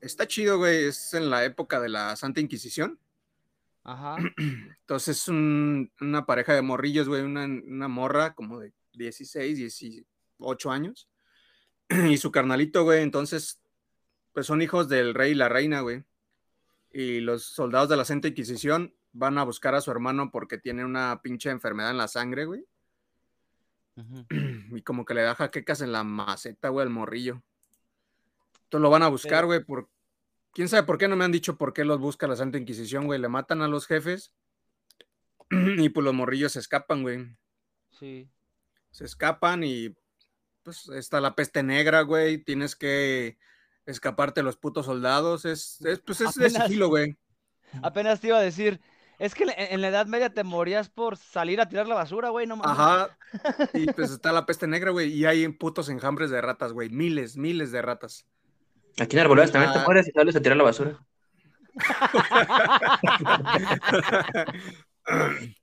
Está 0.00 0.26
chido, 0.26 0.58
güey. 0.58 0.84
Es 0.84 1.14
en 1.14 1.30
la 1.30 1.44
época 1.44 1.80
de 1.80 1.88
la 1.88 2.14
Santa 2.16 2.40
Inquisición. 2.40 2.98
Ajá. 3.84 4.16
Entonces 4.80 5.18
es 5.18 5.28
una 5.28 6.26
pareja 6.26 6.54
de 6.54 6.62
morrillos, 6.62 7.08
güey, 7.08 7.22
una, 7.22 7.88
morra 7.88 8.34
como 8.34 8.58
de 8.58 8.72
16, 8.94 9.56
18 9.56 10.70
años. 10.70 11.08
Y 12.10 12.18
su 12.18 12.30
carnalito, 12.30 12.84
güey, 12.84 13.02
entonces, 13.02 13.60
pues 14.32 14.46
son 14.46 14.62
hijos 14.62 14.88
del 14.88 15.14
rey 15.14 15.32
y 15.32 15.34
la 15.34 15.48
reina, 15.48 15.80
güey. 15.80 16.04
Y 16.92 17.20
los 17.20 17.44
soldados 17.44 17.88
de 17.88 17.96
la 17.96 18.04
Santa 18.04 18.28
Inquisición 18.28 18.94
van 19.12 19.38
a 19.38 19.44
buscar 19.44 19.74
a 19.74 19.80
su 19.80 19.90
hermano 19.90 20.30
porque 20.30 20.58
tiene 20.58 20.84
una 20.84 21.20
pinche 21.22 21.50
enfermedad 21.50 21.90
en 21.90 21.98
la 21.98 22.08
sangre, 22.08 22.44
güey. 22.46 22.64
Y 24.76 24.82
como 24.82 25.04
que 25.04 25.14
le 25.14 25.22
da 25.22 25.34
jaquecas 25.34 25.80
en 25.80 25.92
la 25.92 26.02
maceta, 26.02 26.68
güey, 26.68 26.84
al 26.84 26.90
morrillo. 26.90 27.42
Entonces 28.64 28.82
lo 28.82 28.90
van 28.90 29.04
a 29.04 29.08
buscar, 29.08 29.46
güey, 29.46 29.62
por, 29.62 29.88
quién 30.52 30.68
sabe 30.68 30.82
por 30.84 30.98
qué 30.98 31.06
no 31.06 31.16
me 31.16 31.24
han 31.24 31.32
dicho 31.32 31.56
por 31.56 31.72
qué 31.72 31.84
los 31.84 32.00
busca 32.00 32.26
la 32.26 32.36
Santa 32.36 32.58
Inquisición, 32.58 33.06
güey. 33.06 33.20
Le 33.20 33.28
matan 33.28 33.62
a 33.62 33.68
los 33.68 33.86
jefes 33.86 34.32
y 35.50 35.88
pues 35.90 36.04
los 36.04 36.14
morrillos 36.14 36.52
se 36.52 36.58
escapan, 36.58 37.02
güey. 37.02 37.36
Sí. 37.90 38.28
Se 38.90 39.04
escapan 39.04 39.62
y 39.62 39.94
pues 40.64 40.88
está 40.88 41.20
la 41.20 41.36
peste 41.36 41.62
negra, 41.62 42.02
güey. 42.02 42.38
Tienes 42.38 42.74
que 42.74 43.38
escaparte 43.86 44.42
los 44.42 44.56
putos 44.56 44.86
soldados. 44.86 45.44
Es, 45.44 45.78
pues 46.04 46.22
es 46.22 46.34
de 46.34 46.50
sigilo, 46.50 46.88
güey. 46.88 47.16
Apenas 47.82 48.20
te 48.20 48.28
iba 48.28 48.38
a 48.38 48.42
decir, 48.42 48.80
es 49.18 49.34
que 49.34 49.46
en 49.56 49.80
la 49.80 49.88
Edad 49.88 50.06
Media 50.06 50.32
te 50.32 50.42
morías 50.42 50.88
por 50.88 51.16
salir 51.16 51.60
a 51.60 51.68
tirar 51.68 51.86
la 51.86 51.94
basura, 51.94 52.30
güey, 52.30 52.46
no 52.46 52.56
mames. 52.56 52.78
Ajá. 52.78 53.16
Y 53.74 53.86
pues 53.92 54.10
está 54.10 54.32
la 54.32 54.46
peste 54.46 54.66
negra, 54.66 54.90
güey. 54.90 55.12
Y 55.12 55.26
hay 55.26 55.46
putos 55.48 55.88
enjambres 55.88 56.30
de 56.30 56.40
ratas, 56.40 56.72
güey. 56.72 56.88
Miles, 56.88 57.36
miles 57.36 57.72
de 57.72 57.82
ratas. 57.82 58.26
Aquí 58.98 59.16
en 59.16 59.22
Arboledas 59.22 59.52
también 59.52 59.72
te 59.72 59.80
mueres 59.80 60.08
y 60.08 60.12
sales 60.12 60.36
a 60.36 60.40
tirar 60.40 60.56
la 60.56 60.64
basura. 60.64 60.98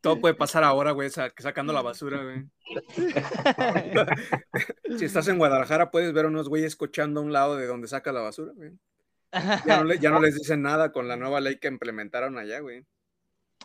Todo 0.02 0.20
puede 0.20 0.36
pasar 0.36 0.64
ahora, 0.64 0.92
güey, 0.92 1.10
sacando 1.10 1.74
la 1.74 1.82
basura, 1.82 2.24
güey. 2.24 2.46
si 4.98 5.06
estás 5.06 5.28
en 5.28 5.38
Guadalajara, 5.38 5.92
puedes 5.92 6.14
ver 6.14 6.26
a 6.26 6.28
unos 6.28 6.48
güeyes 6.48 6.76
cochando 6.76 7.20
a 7.20 7.24
un 7.24 7.34
lado 7.34 7.58
de 7.58 7.66
donde 7.66 7.88
saca 7.88 8.12
la 8.12 8.22
basura, 8.22 8.54
güey. 8.56 8.72
Ya 9.66 10.12
no, 10.12 10.20
les 10.20 10.36
dicen 10.36 10.62
nada 10.62 10.92
con 10.92 11.08
la 11.08 11.16
nueva 11.16 11.40
ley 11.40 11.58
que 11.58 11.68
implementaron 11.68 12.38
allá, 12.38 12.60
güey. 12.60 12.86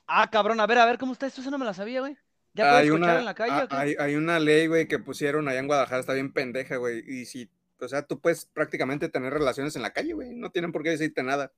Ah, 0.06 0.30
cabrón, 0.30 0.60
a 0.60 0.66
ver, 0.66 0.78
a 0.78 0.86
ver, 0.86 0.98
¿cómo 0.98 1.12
está 1.12 1.26
esto? 1.26 1.40
Eso 1.40 1.50
no 1.50 1.58
me 1.58 1.64
la 1.64 1.74
sabía, 1.74 2.00
güey. 2.00 2.16
¿Ya 2.54 2.70
puedes 2.70 2.84
hay 2.84 2.90
una, 2.90 3.18
en 3.18 3.24
la 3.24 3.34
calle? 3.34 3.66
Hay, 3.70 3.96
hay, 3.98 4.14
una 4.14 4.38
ley, 4.38 4.66
güey, 4.66 4.88
que 4.88 4.98
pusieron 4.98 5.48
allá 5.48 5.58
en 5.58 5.66
Guadalajara, 5.66 6.00
está 6.00 6.14
bien 6.14 6.32
pendeja, 6.32 6.76
güey. 6.76 7.02
Y 7.06 7.26
si 7.26 7.50
o 7.80 7.88
sea, 7.88 8.02
tú 8.02 8.20
puedes 8.20 8.46
prácticamente 8.46 9.08
tener 9.08 9.32
relaciones 9.32 9.76
en 9.76 9.82
la 9.82 9.92
calle, 9.92 10.14
güey. 10.14 10.34
No 10.34 10.50
tienen 10.50 10.72
por 10.72 10.82
qué 10.82 10.90
decirte 10.90 11.22
nada. 11.22 11.52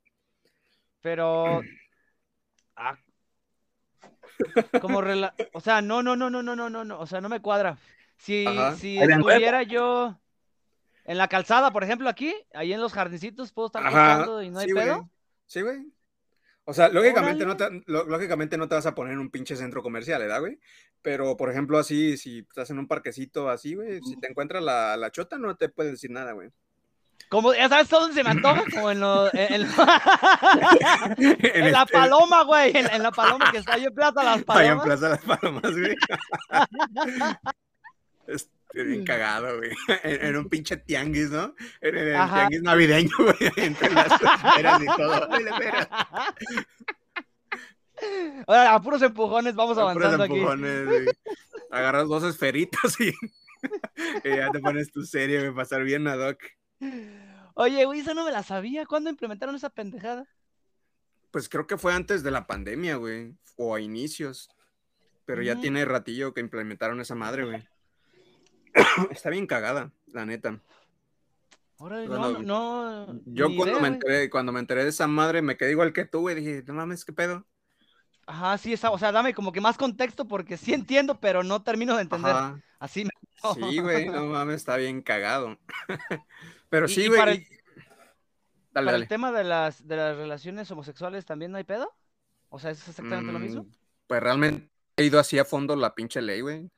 Pero. 1.00 1.62
Ah. 2.80 2.96
Como 4.80 5.00
rela... 5.00 5.34
O 5.52 5.60
sea, 5.60 5.82
no, 5.82 6.02
no, 6.02 6.16
no, 6.16 6.30
no, 6.30 6.42
no, 6.42 6.54
no, 6.54 6.84
no, 6.84 7.00
O 7.00 7.06
sea, 7.06 7.20
no 7.20 7.28
me 7.28 7.40
cuadra. 7.40 7.78
Si, 8.16 8.44
si 8.76 8.98
estuviera 8.98 9.62
yo 9.62 10.18
en 11.04 11.18
la 11.18 11.28
calzada, 11.28 11.72
por 11.72 11.84
ejemplo, 11.84 12.08
aquí, 12.08 12.34
ahí 12.52 12.72
en 12.72 12.80
los 12.80 12.92
jardincitos, 12.92 13.52
puedo 13.52 13.66
estar 13.66 13.82
jugando 13.88 14.42
y 14.42 14.50
no 14.50 14.58
hay 14.58 14.72
pedo. 14.72 15.10
Sí, 15.46 15.62
güey. 15.62 15.86
O 16.64 16.74
sea, 16.74 16.90
lógicamente 16.90 17.46
no, 17.46 17.56
te, 17.56 17.64
lógicamente 17.86 18.58
no 18.58 18.68
te 18.68 18.74
vas 18.74 18.84
a 18.84 18.94
poner 18.94 19.14
en 19.14 19.20
un 19.20 19.30
pinche 19.30 19.56
centro 19.56 19.82
comercial, 19.82 20.20
¿verdad, 20.20 20.40
güey? 20.40 20.60
Pero, 21.00 21.34
por 21.36 21.50
ejemplo, 21.50 21.78
así, 21.78 22.18
si 22.18 22.40
estás 22.40 22.68
en 22.68 22.78
un 22.78 22.86
parquecito 22.86 23.48
así, 23.48 23.74
güey, 23.74 24.00
si 24.02 24.20
te 24.20 24.28
encuentras 24.28 24.62
la, 24.62 24.98
la 24.98 25.10
chota, 25.10 25.38
no 25.38 25.56
te 25.56 25.70
puede 25.70 25.92
decir 25.92 26.10
nada, 26.10 26.32
güey. 26.32 26.50
Como, 27.28 27.52
ya 27.52 27.68
sabes 27.68 27.90
dónde 27.90 28.14
se 28.14 28.24
me 28.24 28.30
antoja, 28.30 28.64
como 28.72 28.90
en, 28.90 29.00
lo, 29.00 29.28
en, 29.34 29.62
la 31.72 31.84
paloma, 31.86 32.44
güey, 32.44 32.74
en, 32.74 33.02
la 33.02 33.10
paloma 33.10 33.52
que 33.52 33.58
está 33.58 33.74
ahí 33.74 33.84
en 33.84 33.94
Plaza 33.94 34.24
Las 34.24 34.42
Palomas. 34.44 34.66
Ahí 34.66 34.68
en 34.68 34.80
Plaza 34.80 35.10
Las 35.10 35.20
Palomas, 35.20 35.72
güey. 35.72 35.94
Estoy 38.26 38.84
bien 38.84 39.04
cagado, 39.04 39.56
güey. 39.56 39.70
En, 40.02 40.36
un 40.36 40.48
pinche 40.48 40.76
tianguis, 40.76 41.30
¿no? 41.30 41.54
En, 41.80 41.96
el 41.96 42.12
tianguis 42.12 42.62
navideño, 42.62 43.16
güey. 43.18 43.52
Entre 43.56 43.90
las 43.90 44.12
esferas 44.12 44.82
y 44.82 44.86
todo. 44.86 45.28
Ahora, 48.46 48.74
a 48.74 48.82
puros 48.82 49.02
empujones 49.02 49.54
vamos 49.54 49.78
a 49.78 49.82
avanzando 49.82 50.26
puros 50.26 50.30
empujones, 50.30 50.86
Güey. 50.86 51.06
Agarras 51.70 52.08
dos 52.08 52.24
esferitas 52.24 52.98
y, 53.00 53.12
ya 54.24 54.50
te 54.50 54.60
pones 54.60 54.92
tu 54.92 55.04
serie, 55.04 55.40
me 55.40 55.52
pasar 55.52 55.82
bien 55.82 56.06
a 56.06 56.16
Doc. 56.16 56.38
Oye, 57.54 57.84
güey, 57.84 58.00
esa 58.00 58.14
no 58.14 58.24
me 58.24 58.30
la 58.30 58.42
sabía. 58.42 58.86
¿Cuándo 58.86 59.10
implementaron 59.10 59.54
esa 59.54 59.70
pendejada? 59.70 60.26
Pues 61.30 61.48
creo 61.48 61.66
que 61.66 61.76
fue 61.76 61.92
antes 61.92 62.22
de 62.22 62.30
la 62.30 62.46
pandemia, 62.46 62.96
güey. 62.96 63.34
O 63.56 63.74
a 63.74 63.80
inicios. 63.80 64.48
Pero 65.24 65.42
ya 65.42 65.60
tiene 65.60 65.84
ratillo 65.84 66.32
que 66.32 66.40
implementaron 66.40 67.00
esa 67.00 67.14
madre, 67.14 67.44
güey. 67.44 67.68
Está 69.10 69.30
bien 69.30 69.46
cagada, 69.46 69.92
la 70.06 70.24
neta. 70.24 70.58
no, 71.78 72.38
no, 72.38 73.20
yo 73.26 73.54
cuando, 73.54 73.80
me 73.80 73.88
enteré, 73.88 74.30
cuando 74.30 74.52
me 74.52 74.60
enteré 74.60 74.84
de 74.84 74.90
esa 74.90 75.06
madre 75.06 75.42
me 75.42 75.56
quedé 75.56 75.72
igual 75.72 75.92
que 75.92 76.06
tú, 76.06 76.20
güey. 76.20 76.34
Dije, 76.34 76.64
no 76.66 76.74
mames, 76.74 77.04
¿qué 77.04 77.12
pedo? 77.12 77.44
Ajá, 78.26 78.58
sí, 78.58 78.74
o 78.74 78.98
sea, 78.98 79.12
dame 79.12 79.34
como 79.34 79.52
que 79.52 79.60
más 79.60 79.76
contexto 79.78 80.28
porque 80.28 80.56
sí 80.56 80.74
entiendo, 80.74 81.18
pero 81.18 81.42
no 81.42 81.62
termino 81.62 81.96
de 81.96 82.02
entender. 82.02 82.34
Así 82.78 83.04
me... 83.04 83.10
Sí, 83.54 83.78
güey, 83.80 84.08
no 84.08 84.26
mames, 84.26 84.56
está 84.56 84.76
bien 84.76 85.02
cagado. 85.02 85.58
Pero 86.68 86.88
sí, 86.88 87.06
güey. 87.08 87.18
Para, 87.18 87.32
el, 87.32 87.46
para 88.72 88.96
el 88.96 89.08
tema 89.08 89.32
de 89.32 89.44
las, 89.44 89.86
de 89.86 89.96
las 89.96 90.16
relaciones 90.16 90.70
homosexuales 90.70 91.24
también 91.26 91.50
no 91.50 91.58
hay 91.58 91.64
pedo? 91.64 91.94
O 92.48 92.58
sea, 92.58 92.70
¿es 92.70 92.86
exactamente 92.88 93.32
lo 93.32 93.38
mismo? 93.38 93.64
Mm, 93.64 93.72
pues 94.06 94.22
realmente 94.22 94.70
he 94.96 95.04
ido 95.04 95.18
así 95.18 95.38
a 95.38 95.44
fondo 95.44 95.76
la 95.76 95.94
pinche 95.94 96.22
ley, 96.22 96.40
güey 96.40 96.70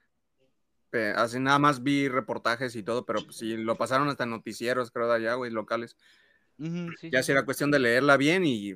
así 1.16 1.38
nada 1.38 1.58
más 1.58 1.82
vi 1.82 2.08
reportajes 2.08 2.74
y 2.76 2.82
todo, 2.82 3.04
pero 3.04 3.20
pues, 3.24 3.36
sí, 3.36 3.56
lo 3.56 3.76
pasaron 3.76 4.08
hasta 4.08 4.26
noticieros, 4.26 4.90
creo, 4.90 5.08
de 5.08 5.16
allá, 5.16 5.34
güey, 5.34 5.50
locales. 5.50 5.96
ya 6.58 7.22
sí, 7.22 7.32
era 7.32 7.44
cuestión 7.44 7.70
de 7.70 7.78
leerla 7.78 8.16
bien 8.16 8.44
y 8.44 8.74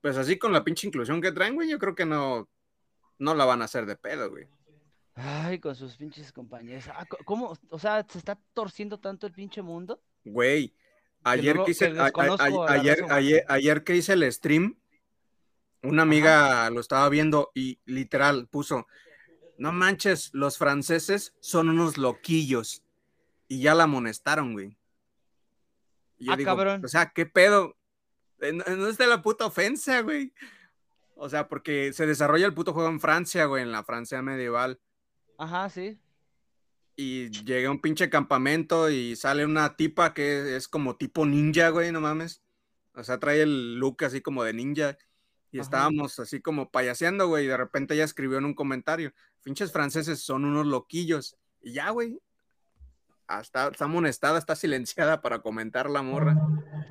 pues 0.00 0.18
así 0.18 0.38
con 0.38 0.52
la 0.52 0.64
pinche 0.64 0.86
inclusión 0.86 1.22
que 1.22 1.32
traen, 1.32 1.54
güey, 1.54 1.70
yo 1.70 1.78
creo 1.78 1.94
que 1.94 2.04
no, 2.04 2.48
no 3.18 3.34
la 3.34 3.44
van 3.46 3.62
a 3.62 3.66
hacer 3.66 3.86
de 3.86 3.96
pedo, 3.96 4.30
güey. 4.30 4.46
Ay, 5.14 5.60
con 5.60 5.76
sus 5.76 5.96
pinches 5.96 6.32
compañeros. 6.32 6.88
Ah, 6.88 7.06
¿Cómo? 7.24 7.56
O 7.70 7.78
sea, 7.78 8.04
¿se 8.08 8.18
está 8.18 8.38
torciendo 8.52 8.98
tanto 8.98 9.26
el 9.26 9.32
pinche 9.32 9.62
mundo? 9.62 10.00
Güey, 10.24 10.74
ayer 11.22 11.56
que, 11.64 11.70
hice, 11.70 11.94
ayer, 11.98 13.04
ayer, 13.10 13.44
ayer, 13.48 13.84
que 13.84 13.96
hice 13.96 14.14
el 14.14 14.32
stream, 14.32 14.76
una 15.82 16.02
amiga 16.02 16.68
lo 16.70 16.80
estaba 16.80 17.08
viendo 17.08 17.52
y 17.54 17.78
literal 17.84 18.48
puso, 18.48 18.86
no 19.56 19.72
manches, 19.72 20.30
los 20.32 20.58
franceses 20.58 21.34
son 21.40 21.68
unos 21.68 21.96
loquillos. 21.96 22.82
Y 23.46 23.60
ya 23.60 23.74
la 23.74 23.84
amonestaron, 23.84 24.54
güey. 24.54 24.76
Y 26.18 26.26
yo 26.26 26.32
ah, 26.32 26.36
digo, 26.36 26.50
cabrón. 26.50 26.84
o 26.84 26.88
sea, 26.88 27.10
¿qué 27.10 27.26
pedo? 27.26 27.76
No 28.40 28.88
está 28.88 29.06
la 29.06 29.22
puta 29.22 29.46
ofensa, 29.46 30.00
güey. 30.00 30.32
O 31.14 31.28
sea, 31.28 31.48
porque 31.48 31.92
se 31.92 32.06
desarrolla 32.06 32.46
el 32.46 32.54
puto 32.54 32.72
juego 32.72 32.88
en 32.88 33.00
Francia, 33.00 33.44
güey, 33.44 33.62
en 33.62 33.70
la 33.70 33.84
Francia 33.84 34.20
medieval. 34.22 34.80
Ajá, 35.38 35.68
sí. 35.68 35.98
Y 36.96 37.30
llega 37.30 37.70
un 37.70 37.80
pinche 37.80 38.08
campamento 38.08 38.88
y 38.90 39.16
sale 39.16 39.44
una 39.44 39.76
tipa 39.76 40.14
que 40.14 40.56
es 40.56 40.68
como 40.68 40.96
tipo 40.96 41.26
ninja, 41.26 41.70
güey, 41.70 41.90
no 41.90 42.00
mames. 42.00 42.42
O 42.94 43.02
sea, 43.02 43.18
trae 43.18 43.42
el 43.42 43.76
look 43.76 44.04
así 44.04 44.20
como 44.20 44.44
de 44.44 44.52
ninja. 44.52 44.96
Y 45.50 45.60
estábamos 45.60 46.18
así 46.18 46.40
como 46.40 46.70
payaseando, 46.72 47.28
güey, 47.28 47.44
y 47.44 47.48
de 47.48 47.56
repente 47.56 47.94
ella 47.94 48.02
escribió 48.02 48.38
en 48.38 48.44
un 48.44 48.54
comentario, 48.54 49.12
pinches 49.44 49.70
franceses 49.70 50.20
son 50.20 50.44
unos 50.44 50.66
loquillos. 50.66 51.36
Y 51.62 51.74
ya, 51.74 51.90
güey, 51.90 52.20
hasta, 53.28 53.68
está 53.68 53.84
amonestada, 53.84 54.36
está 54.38 54.56
silenciada 54.56 55.22
para 55.22 55.40
comentar 55.40 55.88
la 55.88 56.02
morra. 56.02 56.36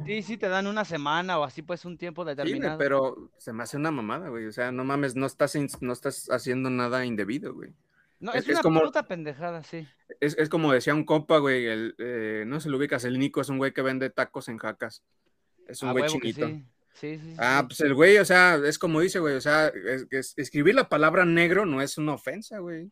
Sí, 0.06 0.22
sí, 0.22 0.38
te 0.38 0.48
dan 0.48 0.68
una 0.68 0.86
semana 0.86 1.40
o 1.40 1.44
así 1.44 1.62
pues 1.62 1.84
un 1.84 1.98
tiempo 1.98 2.24
determinado. 2.24 2.76
Sí, 2.76 2.78
pero 2.80 3.32
se 3.38 3.52
me 3.52 3.64
hace 3.64 3.76
una 3.76 3.92
mamada, 3.92 4.30
güey. 4.30 4.46
O 4.46 4.52
sea, 4.54 4.72
no 4.72 4.86
mames, 4.86 5.16
no 5.16 5.26
estás, 5.26 5.58
no 5.82 5.92
estás 5.92 6.30
haciendo 6.30 6.70
nada 6.70 7.06
indebido, 7.06 7.54
güey. 7.54 7.74
No, 8.20 8.34
es, 8.34 8.48
una 8.48 8.62
como, 8.62 8.82
puta 8.82 9.04
pendejada, 9.04 9.64
sí. 9.64 9.88
Es, 10.22 10.50
como 10.50 10.72
decía 10.72 10.94
un 10.94 11.04
compa, 11.04 11.40
güey, 11.40 11.66
el, 11.66 11.96
eh, 11.98 12.46
no 12.48 12.60
se 12.60 12.70
lo 12.70 12.78
ubicas, 12.78 13.04
el 13.04 13.20
Nico 13.20 13.42
es 13.42 13.50
un 13.50 13.58
güey 13.58 13.74
que 13.74 13.82
vende 13.82 14.10
tacos 14.10 14.48
en 14.48 14.58
jacas. 14.58 15.04
Es 15.68 15.82
un 15.84 15.92
güey 15.92 16.06
chiquito. 16.06 16.48
Sí. 16.48 16.66
Sí, 16.94 17.20
ah, 17.40 17.64
pues 17.68 17.80
el 17.80 17.96
güey, 17.96 18.18
o 18.20 18.26
sea, 18.26 18.56
es 18.64 18.78
como 18.78 19.00
dice, 19.00 19.18
güey, 19.18 19.36
o 19.36 19.42
sea, 19.42 19.72
escribir 20.38 20.76
la 20.76 20.90
palabra 20.90 21.26
negro 21.26 21.66
no 21.66 21.82
es 21.82 21.98
una 21.98 22.14
ofensa, 22.14 22.60
güey. 22.60 22.92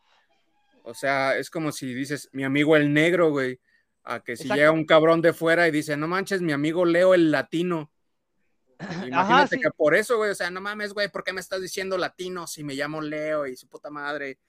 O 0.84 0.94
sea, 0.96 1.38
es 1.38 1.52
como 1.52 1.72
si 1.72 1.94
dices, 1.94 2.28
mi 2.32 2.44
amigo 2.44 2.76
el 2.76 2.94
negro, 2.94 3.30
güey, 3.30 3.60
a 4.04 4.22
que 4.22 4.36
si 4.36 4.48
llega 4.48 4.72
un 4.72 4.86
cabrón 4.86 5.22
de 5.22 5.34
fuera 5.34 5.68
y 5.68 5.72
dice, 5.72 5.96
no 5.98 6.08
manches, 6.08 6.42
mi 6.42 6.52
amigo 6.52 6.84
Leo 6.86 7.14
el 7.14 7.32
latino. 7.32 7.92
Imagínate 9.08 9.60
que 9.60 9.70
por 9.70 9.94
eso, 9.94 10.18
güey, 10.18 10.32
o 10.32 10.36
sea, 10.36 10.50
no 10.50 10.62
mames, 10.62 10.94
güey, 10.94 11.10
¿por 11.10 11.24
qué 11.24 11.34
me 11.34 11.42
estás 11.42 11.62
diciendo 11.62 11.98
latino 11.98 12.48
si 12.48 12.64
me 12.64 12.74
llamo 12.74 13.02
Leo 13.02 13.46
y 13.46 13.56
su 13.56 13.68
puta 13.68 13.92
madre? 13.92 14.40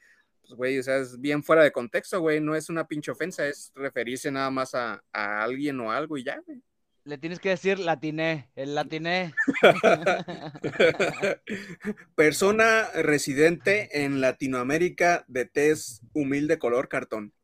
Pues, 0.42 0.54
güey, 0.54 0.78
o 0.78 0.82
sea, 0.82 0.98
es 0.98 1.20
bien 1.20 1.42
fuera 1.42 1.62
de 1.62 1.72
contexto, 1.72 2.20
güey, 2.20 2.40
no 2.40 2.54
es 2.54 2.68
una 2.68 2.86
pinche 2.86 3.10
ofensa, 3.10 3.46
es 3.46 3.72
referirse 3.74 4.30
nada 4.30 4.50
más 4.50 4.74
a, 4.74 5.02
a 5.12 5.42
alguien 5.42 5.80
o 5.80 5.90
algo 5.90 6.18
y 6.18 6.24
ya, 6.24 6.40
güey. 6.44 6.62
Le 7.04 7.18
tienes 7.18 7.40
que 7.40 7.48
decir 7.48 7.80
latiné, 7.80 8.48
el 8.54 8.76
latiné. 8.76 9.34
Persona 12.14 12.86
residente 12.94 14.04
en 14.04 14.20
Latinoamérica 14.20 15.24
de 15.26 15.46
tez 15.46 16.00
humilde 16.12 16.60
color 16.60 16.88
cartón. 16.88 17.34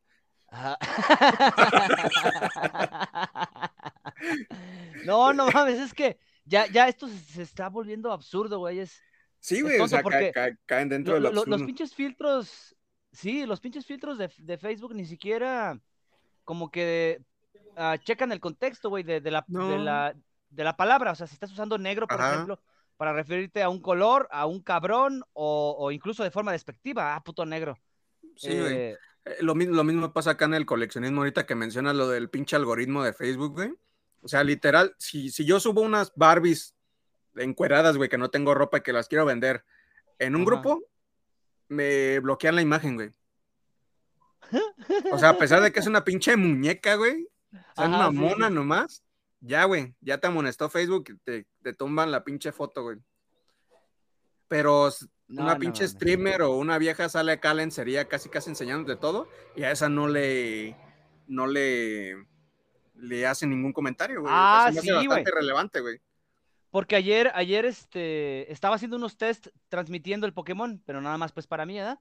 no, 5.05 5.33
no 5.33 5.51
mames, 5.51 5.81
es 5.81 5.93
que 5.93 6.21
ya, 6.45 6.69
ya 6.69 6.87
esto 6.89 7.09
se, 7.09 7.43
está 7.43 7.69
volviendo 7.69 8.13
absurdo, 8.13 8.61
güey. 8.61 8.79
Es, 8.79 9.03
sí, 9.41 9.61
güey, 9.61 9.81
o 9.81 9.89
sea, 9.89 10.05
caen 10.67 10.89
dentro 10.89 11.15
de 11.15 11.21
los 11.21 11.63
pinches 11.63 11.97
filtros, 11.97 12.77
sí, 13.19 13.47
los 13.47 13.61
pinches 13.61 13.87
filtros 13.87 14.19
de, 14.19 14.31
de 14.39 14.59
Facebook 14.59 14.95
ni 14.95 15.05
siquiera 15.05 15.79
como 16.45 16.71
que 16.71 17.21
Ah, 17.81 17.97
checan 17.97 18.33
el 18.33 18.41
contexto, 18.41 18.89
güey, 18.89 19.05
de, 19.05 19.21
la, 19.31 19.45
de, 20.51 20.65
la, 20.65 20.77
palabra. 20.77 21.13
O 21.13 21.15
sea, 21.15 21.29
si 21.29 21.35
estás 21.35 21.53
usando 21.53 21.79
negro, 21.79 22.09
por 22.09 22.21
ejemplo, 22.21 22.61
para 22.97 23.13
referirte 23.13 23.63
a 23.63 23.69
un 23.69 23.81
color, 23.81 24.27
a 24.33 24.47
un 24.47 24.61
cabrón, 24.61 25.23
o, 25.33 25.93
incluso 25.93 26.25
de 26.25 26.33
forma 26.33 26.51
despectiva, 26.51 27.15
ah, 27.15 27.23
puto 27.23 27.47
negro. 27.47 27.79
Sí, 28.35 28.59
güey. 28.59 28.75
Eh, 28.75 28.97
eh, 29.27 29.37
lo, 29.43 29.55
mismo, 29.55 29.77
lo 29.77 29.85
mismo 29.85 30.13
pasa 30.13 30.33
acá 30.33 30.47
en 30.47 30.55
el 30.55 30.67
coleccionismo 30.67 31.21
ahorita 31.21 31.47
que 31.47 31.55
mencionas 31.55 31.95
lo 31.95 32.09
del 32.09 32.31
pinche 32.31 32.57
algoritmo 32.57 33.05
de 33.05 33.13
Facebook, 33.13 33.53
güey. 33.53 33.73
O 34.23 34.27
sea, 34.27 34.43
literal, 34.43 34.97
si, 34.99 35.31
si 35.31 35.45
yo 35.45 35.61
subo 35.61 35.81
unas 35.81 36.13
Barbies 36.17 36.75
encueradas, 37.37 37.97
güey, 37.97 38.09
que 38.09 38.19
no 38.19 38.31
tengo 38.31 38.55
ropa 38.55 38.79
y 38.79 38.81
que 38.81 38.93
las 38.93 39.07
quiero 39.07 39.25
vender 39.25 39.65
en 40.19 40.35
un 40.35 40.45
grupo, 40.45 40.83
me 41.69 42.19
bloquean 42.21 42.55
la 42.55 42.63
imagen, 42.63 42.97
güey. 42.97 43.11
O 45.13 45.19
sea, 45.19 45.31
a 45.31 45.39
pesar 45.39 45.63
de 45.63 45.73
que 45.73 45.81
es 45.81 45.87
una 45.87 46.05
pinche 46.05 46.37
muñeca, 46.37 46.95
güey, 46.95 47.29
es 47.53 47.85
una 47.85 48.11
mona 48.11 48.51
nomás. 48.51 49.03
Ya, 49.41 49.65
güey, 49.65 49.95
ya 50.01 50.19
te 50.19 50.27
amonestó 50.27 50.69
Facebook 50.69 51.05
y 51.11 51.17
te, 51.19 51.47
te 51.63 51.73
tumban 51.73 52.11
la 52.11 52.25
pinche 52.25 52.51
foto, 52.51 52.83
güey. 52.83 52.99
Pero 54.49 54.91
una 55.29 55.59
pinche 55.59 55.87
streamer 55.87 56.43
o 56.43 56.57
una 56.57 56.79
vieja 56.79 57.09
sale 57.09 57.33
acá 57.33 57.53
la 57.55 57.71
sería 57.71 58.09
casi 58.09 58.29
casi 58.29 58.51
enseñándote 58.51 58.99
todo 58.99 59.29
y 59.55 59.63
a 59.63 59.71
esa 59.71 59.89
no 59.89 60.09
le 60.09 60.75
no 61.27 61.47
le 61.47 62.27
le 62.95 63.27
hace 63.27 63.47
ningún 63.47 63.73
comentario, 63.73 64.23
güey. 64.23 64.33
Ah, 64.35 64.71
sí, 64.73 64.91
bastante 64.91 65.31
relevante, 65.31 65.81
güey. 65.81 66.01
Porque 66.71 66.97
ayer, 66.97 67.31
ayer 67.35 67.65
este, 67.65 68.51
estaba 68.53 68.77
haciendo 68.77 68.97
unos 68.97 69.17
test 69.17 69.49
transmitiendo 69.69 70.27
el 70.27 70.35
Pokémon, 70.35 70.83
pero 70.85 71.01
nada 71.01 71.17
más 71.17 71.33
pues 71.33 71.47
para 71.47 71.65
mí, 71.65 71.77
¿verdad? 71.77 71.99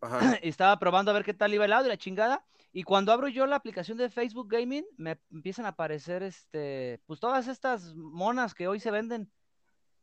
Ajá. 0.00 0.18
estaba 0.42 0.78
probando 0.78 1.10
a 1.10 1.14
ver 1.14 1.24
qué 1.24 1.34
tal 1.34 1.52
iba 1.52 1.64
el 1.64 1.72
audio 1.72 1.86
y 1.86 1.90
la 1.90 1.98
chingada. 1.98 2.44
Y 2.72 2.82
cuando 2.82 3.12
abro 3.12 3.28
yo 3.28 3.46
la 3.46 3.56
aplicación 3.56 3.98
de 3.98 4.10
Facebook 4.10 4.48
Gaming, 4.50 4.84
me 4.96 5.18
empiezan 5.30 5.66
a 5.66 5.70
aparecer, 5.70 6.22
este, 6.22 7.00
pues 7.06 7.20
todas 7.20 7.48
estas 7.48 7.94
monas 7.94 8.54
que 8.54 8.68
hoy 8.68 8.80
se 8.80 8.90
venden. 8.90 9.30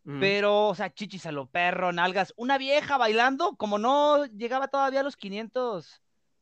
Mm. 0.03 0.19
Pero, 0.19 0.67
o 0.67 0.75
sea, 0.75 0.93
chichis 0.93 1.25
a 1.25 1.31
lo 1.31 1.49
perro, 1.49 1.91
nalgas. 1.91 2.33
Una 2.37 2.57
vieja 2.57 2.97
bailando, 2.97 3.55
como 3.55 3.77
no 3.77 4.25
llegaba 4.25 4.67
todavía 4.67 4.99
a 4.99 5.03
los 5.03 5.17
500 5.17 6.01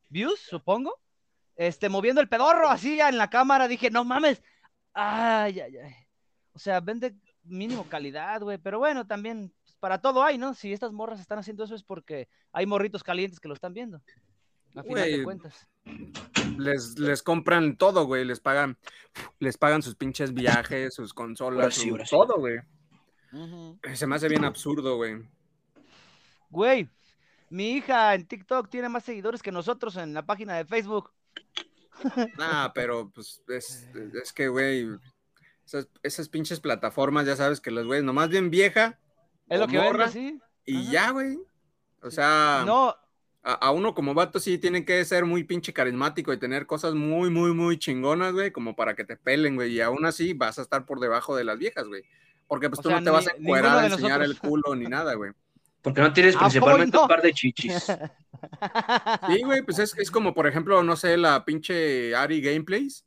views, 0.09 0.39
supongo. 0.39 0.99
Este, 1.55 1.87
moviendo 1.87 2.19
el 2.19 2.29
pedorro 2.29 2.67
así 2.67 2.99
en 2.99 3.17
la 3.17 3.29
cámara. 3.29 3.67
Dije, 3.67 3.89
no 3.89 4.03
mames. 4.03 4.41
Ay, 4.93 5.59
ay, 5.59 5.77
ay. 5.77 5.95
O 6.53 6.59
sea, 6.59 6.79
vende 6.79 7.15
mínimo 7.43 7.87
calidad, 7.89 8.41
güey. 8.41 8.57
Pero 8.57 8.79
bueno, 8.79 9.05
también, 9.07 9.53
pues, 9.63 9.75
para 9.79 10.01
todo 10.01 10.23
hay, 10.23 10.37
¿no? 10.37 10.53
Si 10.53 10.71
estas 10.73 10.91
morras 10.91 11.19
están 11.19 11.39
haciendo 11.39 11.63
eso 11.63 11.75
es 11.75 11.83
porque 11.83 12.27
hay 12.51 12.65
morritos 12.65 13.03
calientes 13.03 13.39
que 13.39 13.47
lo 13.47 13.53
están 13.53 13.73
viendo. 13.73 14.01
A 14.75 14.83
final 14.83 15.11
de 15.11 15.23
cuentas. 15.23 15.67
Les, 16.57 16.97
les 16.97 17.21
compran 17.21 17.77
todo, 17.77 18.05
güey. 18.05 18.25
Les 18.25 18.39
pagan, 18.39 18.77
les 19.39 19.57
pagan 19.57 19.81
sus 19.81 19.95
pinches 19.95 20.33
viajes, 20.33 20.93
sus 20.95 21.13
consolas, 21.13 21.79
todo, 22.09 22.39
güey. 22.39 22.59
Se 23.93 24.07
me 24.07 24.15
hace 24.15 24.29
bien 24.29 24.45
absurdo, 24.45 24.95
güey. 24.97 25.27
Güey, 26.49 26.87
mi 27.49 27.71
hija 27.71 28.13
en 28.13 28.27
TikTok 28.27 28.69
tiene 28.69 28.89
más 28.89 29.03
seguidores 29.03 29.41
que 29.41 29.51
nosotros 29.51 29.97
en 29.97 30.13
la 30.13 30.25
página 30.25 30.55
de 30.55 30.65
Facebook. 30.65 31.11
Ah, 32.39 32.71
pero 32.73 33.11
pues 33.11 33.41
es, 33.47 34.33
que, 34.33 34.47
güey, 34.47 34.87
esas, 36.01 36.29
pinches 36.29 36.59
plataformas, 36.59 37.25
ya 37.25 37.35
sabes 37.35 37.59
que 37.59 37.71
los 37.71 37.85
güeyes, 37.85 38.03
nomás 38.03 38.29
bien 38.29 38.49
vieja. 38.49 38.99
Es 39.49 39.59
lo 39.59 39.67
que 39.67 39.77
vende, 39.77 40.07
sí. 40.09 40.39
Y 40.65 40.89
ya, 40.91 41.11
güey. 41.11 41.39
O 42.01 42.11
sea. 42.11 42.63
No, 42.65 42.95
a, 43.43 43.71
uno 43.71 43.93
como 43.93 44.13
vato 44.13 44.39
sí 44.39 44.57
tiene 44.57 44.85
que 44.85 45.03
ser 45.03 45.25
muy 45.25 45.43
pinche 45.43 45.73
carismático 45.73 46.31
y 46.31 46.37
tener 46.37 46.65
cosas 46.65 46.93
muy, 46.93 47.29
muy, 47.29 47.53
muy 47.53 47.77
chingonas, 47.77 48.31
güey, 48.33 48.51
como 48.51 48.75
para 48.75 48.95
que 48.95 49.03
te 49.03 49.17
pelen, 49.17 49.55
güey. 49.55 49.73
Y 49.73 49.81
aún 49.81 50.05
así 50.05 50.33
vas 50.33 50.59
a 50.59 50.61
estar 50.61 50.85
por 50.85 50.99
debajo 50.99 51.35
de 51.35 51.43
las 51.43 51.57
viejas, 51.57 51.87
güey. 51.87 52.03
Porque 52.47 52.69
pues 52.69 52.81
tú 52.81 52.89
no 52.89 53.03
te 53.03 53.09
vas 53.09 53.27
a 53.27 53.31
encuerar 53.37 53.79
a 53.79 53.87
enseñar 53.87 54.21
el 54.21 54.37
culo 54.37 54.75
ni 54.75 54.85
nada, 54.85 55.13
güey. 55.15 55.31
Porque 55.81 55.99
no 55.99 56.13
tienes 56.13 56.37
principalmente 56.37 56.97
un 56.97 57.07
par 57.07 57.21
de 57.21 57.33
chichis. 57.33 57.91
Sí, 59.27 59.41
güey, 59.43 59.61
pues 59.61 59.79
es, 59.79 59.97
es, 59.97 60.11
como, 60.11 60.33
por 60.33 60.47
ejemplo, 60.47 60.83
no 60.83 60.95
sé, 60.97 61.15
la 61.17 61.45
pinche 61.45 62.13
Ari 62.15 62.41
Gameplays. 62.41 63.05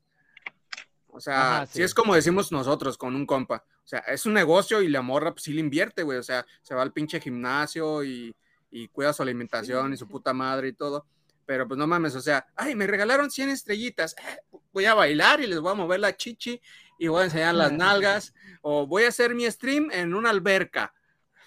O 1.17 1.21
sea, 1.21 1.67
sí. 1.71 1.83
es 1.83 1.95
como 1.95 2.15
decimos 2.15 2.53
nosotros 2.53 2.99
con 2.99 3.17
un 3.17 3.25
compa. 3.27 3.65
O 3.85 3.89
sea, 3.89 4.01
es 4.01 4.27
un 4.27 4.35
negocio 4.35 4.83
y 4.83 4.89
la 4.89 5.03
morra 5.03 5.33
pues 5.33 5.45
sí 5.45 5.53
le 5.53 5.61
invierte, 5.61 6.03
güey. 6.03 6.19
O 6.19 6.23
sea, 6.23 6.47
se 6.63 6.75
va 6.75 6.83
al 6.83 6.93
pinche 6.93 7.21
gimnasio 7.21 8.05
y 8.05 8.37
y 8.71 8.89
cuida 8.89 9.13
su 9.13 9.23
alimentación 9.23 9.93
y 9.93 9.97
su 9.97 10.07
puta 10.07 10.33
madre 10.33 10.69
y 10.69 10.73
todo. 10.73 11.07
Pero 11.47 11.67
pues 11.69 11.79
no 11.79 11.87
mames, 11.87 12.15
o 12.17 12.21
sea, 12.21 12.47
ay, 12.57 12.75
me 12.75 12.87
regalaron 12.87 13.31
100 13.31 13.51
estrellitas, 13.51 14.17
eh, 14.19 14.39
voy 14.73 14.85
a 14.85 14.95
bailar 14.95 15.41
y 15.41 15.47
les 15.47 15.61
voy 15.61 15.73
a 15.73 15.77
mover 15.77 16.01
la 16.01 16.17
chichi 16.17 16.61
y 16.99 17.07
voy 17.07 17.23
a 17.23 17.25
enseñar 17.27 17.55
las 17.55 17.73
nalgas, 17.73 18.35
o 18.63 18.87
voy 18.87 19.05
a 19.05 19.09
hacer 19.09 19.35
mi 19.35 19.49
stream 19.51 19.91
en 19.93 20.13
una 20.13 20.31
alberca. 20.31 20.93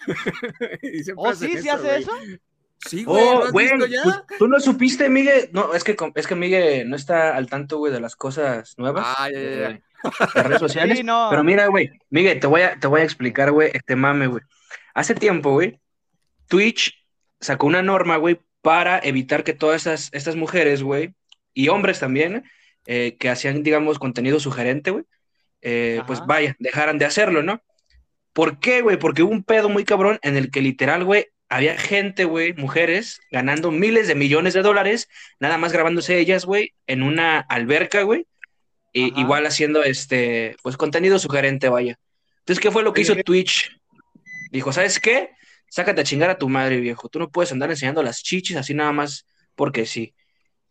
¿Oh, 1.16 1.34
sí? 1.34 1.60
¿Se 1.60 1.70
hace 1.70 1.98
eso? 1.98 2.12
Sí, 2.86 3.04
güey, 3.04 3.24
oh, 3.26 3.50
güey, 3.52 3.68
ya? 3.90 4.24
¿Tú 4.38 4.48
no 4.48 4.58
supiste, 4.58 5.08
Miguel? 5.10 5.50
No, 5.52 5.74
es 5.74 5.84
que, 5.84 5.96
es 6.14 6.26
que 6.26 6.34
Miguel 6.34 6.88
no 6.88 6.96
está 6.96 7.36
al 7.36 7.46
tanto, 7.46 7.78
güey, 7.78 7.92
de 7.92 8.00
las 8.00 8.16
cosas 8.16 8.74
nuevas. 8.78 9.06
Ah, 9.18 9.28
ya, 9.30 9.40
ya, 9.40 9.50
ya. 9.50 9.80
De 10.34 10.42
redes 10.42 10.60
sociales. 10.60 10.96
Sí, 10.96 11.04
no. 11.04 11.28
Pero 11.30 11.44
mira, 11.44 11.66
güey, 11.66 11.90
Miguel, 12.08 12.40
te 12.40 12.46
voy 12.46 12.62
a, 12.62 12.78
te 12.80 12.86
voy 12.86 13.02
a 13.02 13.04
explicar, 13.04 13.52
güey, 13.52 13.70
este 13.74 13.96
mame, 13.96 14.28
güey. 14.28 14.42
Hace 14.94 15.14
tiempo, 15.14 15.52
güey, 15.52 15.78
Twitch 16.48 17.06
sacó 17.38 17.66
una 17.66 17.82
norma, 17.82 18.16
güey, 18.16 18.40
para 18.62 18.98
evitar 18.98 19.44
que 19.44 19.52
todas 19.52 19.86
estas, 19.86 20.08
estas 20.12 20.36
mujeres, 20.36 20.82
güey, 20.82 21.14
y 21.52 21.68
hombres 21.68 22.00
también, 22.00 22.44
eh, 22.86 23.16
que 23.18 23.28
hacían, 23.28 23.62
digamos, 23.62 23.98
contenido 23.98 24.40
sugerente, 24.40 24.90
güey, 24.90 25.04
eh, 25.60 26.00
pues 26.06 26.24
vaya, 26.26 26.56
dejaran 26.58 26.96
de 26.96 27.04
hacerlo, 27.04 27.42
¿no? 27.42 27.62
¿Por 28.32 28.58
qué, 28.58 28.80
güey? 28.80 28.96
Porque 28.96 29.22
hubo 29.22 29.32
un 29.32 29.44
pedo 29.44 29.68
muy 29.68 29.84
cabrón 29.84 30.18
en 30.22 30.36
el 30.36 30.50
que 30.50 30.62
literal, 30.62 31.04
güey, 31.04 31.26
había 31.50 31.76
gente, 31.76 32.24
güey, 32.24 32.54
mujeres, 32.54 33.20
ganando 33.30 33.70
miles 33.70 34.08
de 34.08 34.14
millones 34.14 34.54
de 34.54 34.62
dólares, 34.62 35.08
nada 35.38 35.58
más 35.58 35.72
grabándose 35.72 36.18
ellas, 36.18 36.46
güey, 36.46 36.72
en 36.86 37.02
una 37.02 37.40
alberca, 37.40 38.02
güey, 38.02 38.26
y, 38.92 39.20
igual 39.20 39.44
haciendo, 39.46 39.82
este, 39.82 40.56
pues 40.62 40.78
contenido 40.78 41.18
sugerente, 41.18 41.68
vaya. 41.68 41.98
Entonces, 42.38 42.62
¿qué 42.62 42.70
fue 42.70 42.82
lo 42.82 42.94
que 42.94 43.02
hizo 43.02 43.14
Twitch? 43.16 43.76
Dijo, 44.50 44.72
¿sabes 44.72 44.98
qué? 44.98 45.30
sácate 45.70 46.00
a 46.02 46.04
chingar 46.04 46.28
a 46.28 46.38
tu 46.38 46.48
madre, 46.48 46.80
viejo. 46.80 47.08
Tú 47.08 47.18
no 47.18 47.30
puedes 47.30 47.52
andar 47.52 47.70
enseñando 47.70 48.02
las 48.02 48.22
chichis 48.22 48.56
así 48.56 48.74
nada 48.74 48.92
más 48.92 49.26
porque 49.54 49.86
sí. 49.86 50.14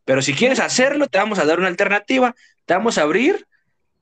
Pero 0.05 0.21
si 0.21 0.33
quieres 0.33 0.59
hacerlo, 0.59 1.07
te 1.07 1.17
vamos 1.17 1.39
a 1.39 1.45
dar 1.45 1.59
una 1.59 1.67
alternativa. 1.69 2.35
Te 2.65 2.73
vamos 2.73 2.97
a 2.97 3.03
abrir 3.03 3.47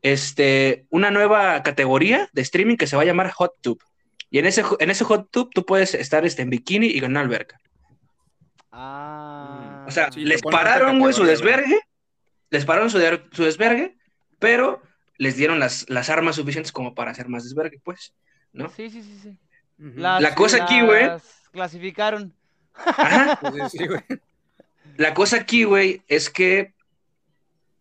este, 0.01 0.85
una 0.89 1.11
nueva 1.11 1.63
categoría 1.63 2.29
de 2.33 2.41
streaming 2.41 2.75
que 2.75 2.87
se 2.87 2.95
va 2.95 3.03
a 3.03 3.05
llamar 3.05 3.31
Hot 3.31 3.53
Tube. 3.61 3.83
Y 4.29 4.39
en 4.39 4.45
ese, 4.45 4.63
en 4.79 4.89
ese 4.89 5.03
Hot 5.05 5.29
Tube 5.31 5.49
tú 5.53 5.65
puedes 5.65 5.93
estar 5.93 6.25
este, 6.25 6.41
en 6.41 6.49
bikini 6.49 6.87
y 6.87 6.99
con 6.99 7.11
una 7.11 7.21
alberca. 7.21 7.59
Ah. 8.71 9.85
O 9.87 9.91
sea, 9.91 10.09
les 10.15 10.41
pararon, 10.41 10.99
güey, 10.99 11.13
su 11.13 11.23
desvergue. 11.23 11.79
Les 12.49 12.65
pararon 12.65 12.89
su, 12.89 12.99
su 13.31 13.43
desvergue, 13.43 13.97
pero 14.39 14.81
les 15.17 15.35
dieron 15.35 15.59
las, 15.59 15.89
las 15.89 16.09
armas 16.09 16.35
suficientes 16.35 16.71
como 16.71 16.93
para 16.93 17.11
hacer 17.11 17.27
más 17.27 17.43
desvergue, 17.43 17.79
pues. 17.83 18.13
¿no? 18.53 18.69
Sí, 18.69 18.89
sí, 18.89 19.01
sí, 19.01 19.19
sí 19.21 19.37
la 19.77 20.35
cosa 20.35 20.63
aquí, 20.63 20.81
güey. 20.81 21.09
Clasificaron. 21.51 22.33
Pues 23.41 23.73
la 24.97 25.13
cosa 25.13 25.37
aquí, 25.37 25.63
güey, 25.63 26.03
es 26.07 26.29
que 26.29 26.73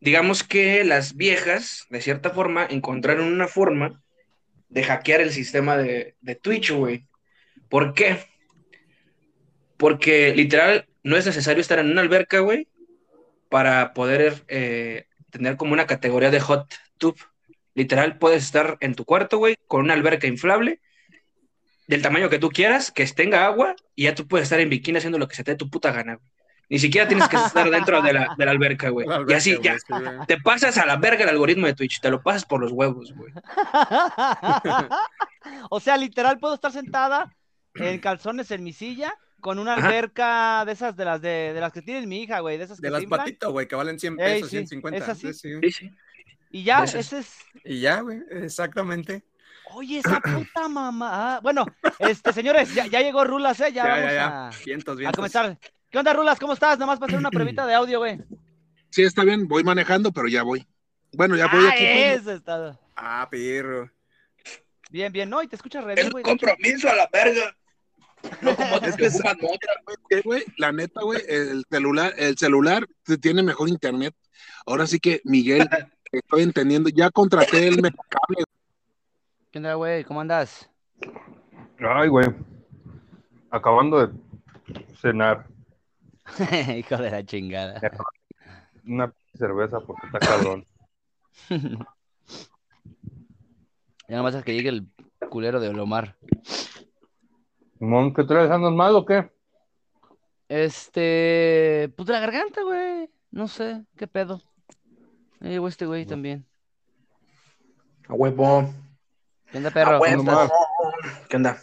digamos 0.01 0.43
que 0.43 0.85
las 0.85 1.17
viejas, 1.17 1.87
de 1.91 2.01
cierta 2.01 2.31
forma, 2.31 2.67
encontraron 2.69 3.27
una 3.27 3.49
forma 3.49 4.03
de 4.69 4.85
hackear 4.85 5.21
el 5.21 5.33
sistema 5.33 5.77
de, 5.77 6.17
de 6.21 6.35
Twitch, 6.35 6.73
güey. 6.73 7.07
¿Por 7.69 7.95
qué? 7.95 8.19
Porque 9.77 10.35
literal 10.35 10.89
no 11.03 11.17
es 11.17 11.27
necesario 11.27 11.61
estar 11.61 11.79
en 11.79 11.91
una 11.91 12.01
alberca, 12.01 12.41
güey, 12.41 12.69
para 13.49 13.93
poder 13.93 14.45
eh, 14.49 15.07
tener 15.31 15.57
como 15.57 15.73
una 15.73 15.87
categoría 15.87 16.31
de 16.31 16.41
hot 16.41 16.73
tub. 16.99 17.17
Literal, 17.75 18.19
puedes 18.19 18.45
estar 18.45 18.77
en 18.81 18.95
tu 18.95 19.05
cuarto, 19.05 19.39
güey, 19.39 19.57
con 19.67 19.83
una 19.83 19.95
alberca 19.95 20.27
inflable 20.27 20.81
del 21.87 22.03
tamaño 22.03 22.29
que 22.29 22.39
tú 22.39 22.49
quieras, 22.49 22.91
que 22.91 23.07
tenga 23.07 23.47
agua, 23.47 23.77
y 23.95 24.05
ya 24.05 24.15
tú 24.15 24.27
puedes 24.27 24.45
estar 24.45 24.61
en 24.61 24.71
bikini 24.71 24.99
haciendo 24.99 25.19
lo 25.19 25.29
que 25.29 25.37
se 25.37 25.45
te 25.45 25.53
dé 25.53 25.57
tu 25.57 25.71
puta 25.71 25.93
gana. 25.93 26.19
Ni 26.69 26.79
siquiera 26.79 27.07
tienes 27.07 27.29
que 27.29 27.37
estar 27.37 27.71
dentro 27.71 28.03
de 28.03 28.13
la, 28.13 28.35
de 28.37 28.45
la 28.45 28.51
alberca, 28.51 28.89
güey. 28.89 29.07
Y 29.29 29.33
así, 29.33 29.57
ya, 29.63 29.77
te 30.27 30.39
pasas 30.39 30.77
a 30.79 30.87
la 30.87 30.97
verga 30.97 31.25
el 31.25 31.31
algoritmo 31.31 31.67
de 31.67 31.75
Twitch, 31.75 32.01
te 32.01 32.11
lo 32.11 32.23
pasas 32.23 32.45
por 32.45 32.61
los 32.61 32.73
huevos, 32.73 33.13
güey. 33.15 33.33
o 35.71 35.81
sea, 35.81 35.97
literal, 35.97 36.39
puedo 36.39 36.55
estar 36.55 36.73
sentada 36.73 37.35
en 37.75 37.99
calzones 38.01 38.51
en 38.51 38.65
mi 38.65 38.73
silla 38.73 39.15
con 39.41 39.59
una 39.59 39.75
alberca 39.75 40.65
de 40.65 40.73
esas 40.73 40.97
de 40.97 41.05
las 41.05 41.21
de, 41.21 41.53
de 41.55 41.61
las 41.61 41.73
que 41.73 41.83
tiene 41.83 42.07
mi 42.07 42.23
hija, 42.23 42.41
güey, 42.41 42.59
de 42.59 42.65
esas 42.65 42.81
que 42.81 42.87
De 42.87 42.91
las 42.91 43.05
patitas, 43.05 43.51
güey, 43.51 43.69
que 43.69 43.77
valen 43.77 43.99
100 43.99 44.17
pesos, 44.17 44.51
150. 44.51 45.15
Sí, 45.15 45.33
sí. 45.33 45.91
Y 46.51 46.65
ya, 46.65 46.83
ese 46.83 47.19
es. 47.19 47.37
Y 47.65 47.81
ya, 47.81 48.01
güey, 48.01 48.23
exactamente. 48.31 49.25
Oye, 49.75 49.99
esa 49.99 50.21
puta 50.21 50.69
mamá. 50.69 51.37
Ah, 51.37 51.41
bueno, 51.43 51.67
este, 51.99 52.33
señores, 52.33 52.73
ya, 52.75 52.87
ya 52.87 53.01
llegó 53.01 53.25
Rulas, 53.25 53.61
¿eh? 53.61 53.73
Ya, 53.73 53.85
vamos 53.85 54.13
A, 54.13 55.09
a 55.09 55.13
comenzar. 55.13 55.59
¿Qué 55.91 55.99
onda, 55.99 56.13
Rulas? 56.13 56.39
¿Cómo 56.39 56.53
estás? 56.53 56.79
Nada 56.79 56.87
más 56.87 56.99
para 56.99 57.11
hacer 57.11 57.21
una 57.21 57.31
pruebita 57.33 57.67
de 57.67 57.75
audio, 57.75 57.99
güey. 57.99 58.19
Sí, 58.91 59.03
está 59.03 59.25
bien, 59.25 59.47
voy 59.47 59.65
manejando, 59.65 60.13
pero 60.13 60.29
ya 60.29 60.43
voy. 60.43 60.67
Bueno, 61.13 61.37
ya 61.37 61.47
voy 61.47 61.65
ah, 61.67 61.71
aquí. 61.71 61.85
Eso 61.85 62.33
está. 62.33 62.79
Ah, 62.97 63.29
pirro. 63.31 63.91
Bien, 64.91 65.13
bien, 65.13 65.29
no, 65.29 65.43
y 65.43 65.49
te 65.49 65.57
escuchas 65.57 65.85
re 65.85 65.95
bien, 65.95 66.11
güey. 66.11 66.25
compromiso 66.25 66.89
a 66.89 66.95
la 66.95 67.09
verga. 67.13 67.57
No 68.41 68.57
como 68.57 68.77
es 68.77 68.97
que 68.97 69.07
otra, 69.07 69.73
güey, 70.25 70.45
la 70.59 70.73
neta, 70.73 71.03
güey, 71.03 71.21
el 71.29 71.65
celular, 71.71 72.15
el 72.17 72.37
celular 72.37 72.87
tiene 73.21 73.43
mejor 73.43 73.69
internet. 73.69 74.15
Ahora 74.65 74.87
sí 74.87 74.99
que, 74.99 75.21
Miguel, 75.25 75.69
estoy 76.13 76.43
entendiendo, 76.43 76.89
ya 76.89 77.11
contraté 77.11 77.69
el 77.69 77.77
cable. 77.83 78.45
¿Qué 79.51 79.59
onda, 79.59 79.75
güey? 79.75 80.05
¿Cómo 80.05 80.21
andas? 80.21 80.69
Ay, 81.79 82.09
güey. 82.09 82.27
Acabando 83.51 84.07
de 84.07 84.13
cenar. 85.01 85.47
Hijo 86.77 86.97
de 86.97 87.11
la 87.11 87.25
chingada. 87.25 87.81
Una 88.85 89.13
cerveza 89.35 89.81
porque 89.81 90.07
está 90.07 90.19
cabrón. 90.19 90.65
ya 94.09 94.17
nomás 94.17 94.35
es 94.35 94.45
que 94.45 94.55
llegue 94.55 94.71
el 94.71 94.89
culero 95.31 95.61
de 95.61 95.69
Olomar. 95.69 96.17
¿qué 97.79 98.25
traes? 98.25 98.51
¿Andas 98.51 98.73
mal 98.73 98.97
o 98.97 99.05
qué? 99.05 99.31
Este, 100.49 101.93
pues 101.97 102.07
de 102.07 102.13
la 102.13 102.21
garganta, 102.21 102.63
güey. 102.63 103.11
No 103.31 103.49
sé, 103.49 103.85
qué 103.97 104.07
pedo. 104.07 104.41
Ahí 105.41 105.51
llegó 105.51 105.69
este 105.69 105.87
güey 105.87 106.07
también. 106.07 106.47
A 108.09 108.15
huevo. 108.15 108.73
¿Qué 109.51 109.59
onda, 109.59 109.71
perro? 109.71 110.01
¿Qué 111.29 111.37
onda? 111.37 111.61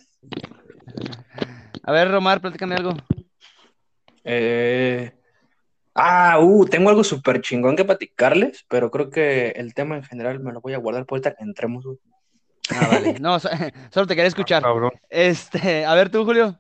A 1.84 1.91
ver, 1.91 2.12
Romar, 2.12 2.41
platícame 2.41 2.76
algo. 2.76 2.93
Eh... 4.24 5.12
Ah, 5.96 6.40
uh, 6.42 6.66
tengo 6.66 6.90
algo 6.90 7.04
súper 7.04 7.42
chingón 7.42 7.76
que 7.76 7.86
platicarles, 7.86 8.66
pero 8.68 8.90
creo 8.90 9.12
que 9.12 9.50
el 9.50 9.76
tema 9.76 9.96
en 9.96 10.04
general 10.04 10.40
me 10.40 10.52
lo 10.52 10.60
voy 10.60 10.74
a 10.74 10.80
guardar 10.80 11.06
por 11.06 11.18
ahorita 11.18 11.36
que 11.36 11.44
entremos. 11.44 11.86
Ah, 12.72 12.88
vale. 12.92 13.20
No, 13.20 13.40
solo 13.92 14.08
te 14.08 14.16
quería 14.16 14.28
escuchar. 14.28 14.64
Ah, 14.66 14.90
este, 15.10 15.86
a 15.86 15.94
ver 15.94 16.10
tú, 16.10 16.26
Julio. 16.26 16.58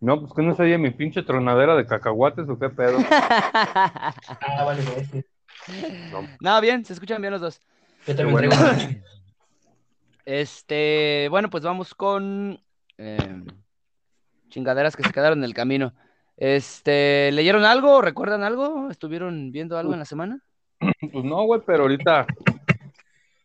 No, 0.00 0.20
pues 0.20 0.32
que 0.34 0.42
no 0.42 0.54
se 0.54 0.62
oye 0.62 0.76
mi 0.76 0.90
pinche 0.90 1.22
tronadera 1.22 1.76
de 1.76 1.86
cacahuates 1.86 2.48
o 2.48 2.58
qué 2.58 2.68
pedo. 2.68 2.98
ah, 3.10 4.14
vale, 4.64 4.82
güey. 4.82 5.24
No. 6.40 6.60
bien, 6.60 6.84
se 6.84 6.92
escuchan 6.92 7.20
bien 7.20 7.32
los 7.32 7.40
dos. 7.40 7.62
Yo 8.06 8.14
también 8.14 9.02
Este, 10.24 11.28
bueno, 11.30 11.48
pues 11.48 11.64
vamos 11.64 11.94
con 11.94 12.60
eh, 12.98 13.44
chingaderas 14.48 14.96
que 14.96 15.02
se 15.02 15.12
quedaron 15.12 15.38
en 15.38 15.44
el 15.44 15.54
camino. 15.54 15.94
Este, 16.36 17.32
¿leyeron 17.32 17.64
algo? 17.64 18.02
¿Recuerdan 18.02 18.42
algo? 18.42 18.90
¿Estuvieron 18.90 19.52
viendo 19.52 19.78
algo 19.78 19.92
en 19.92 19.98
la 20.00 20.04
semana? 20.04 20.40
Pues 21.12 21.24
no, 21.24 21.42
güey, 21.44 21.60
pero 21.66 21.82
ahorita 21.82 22.26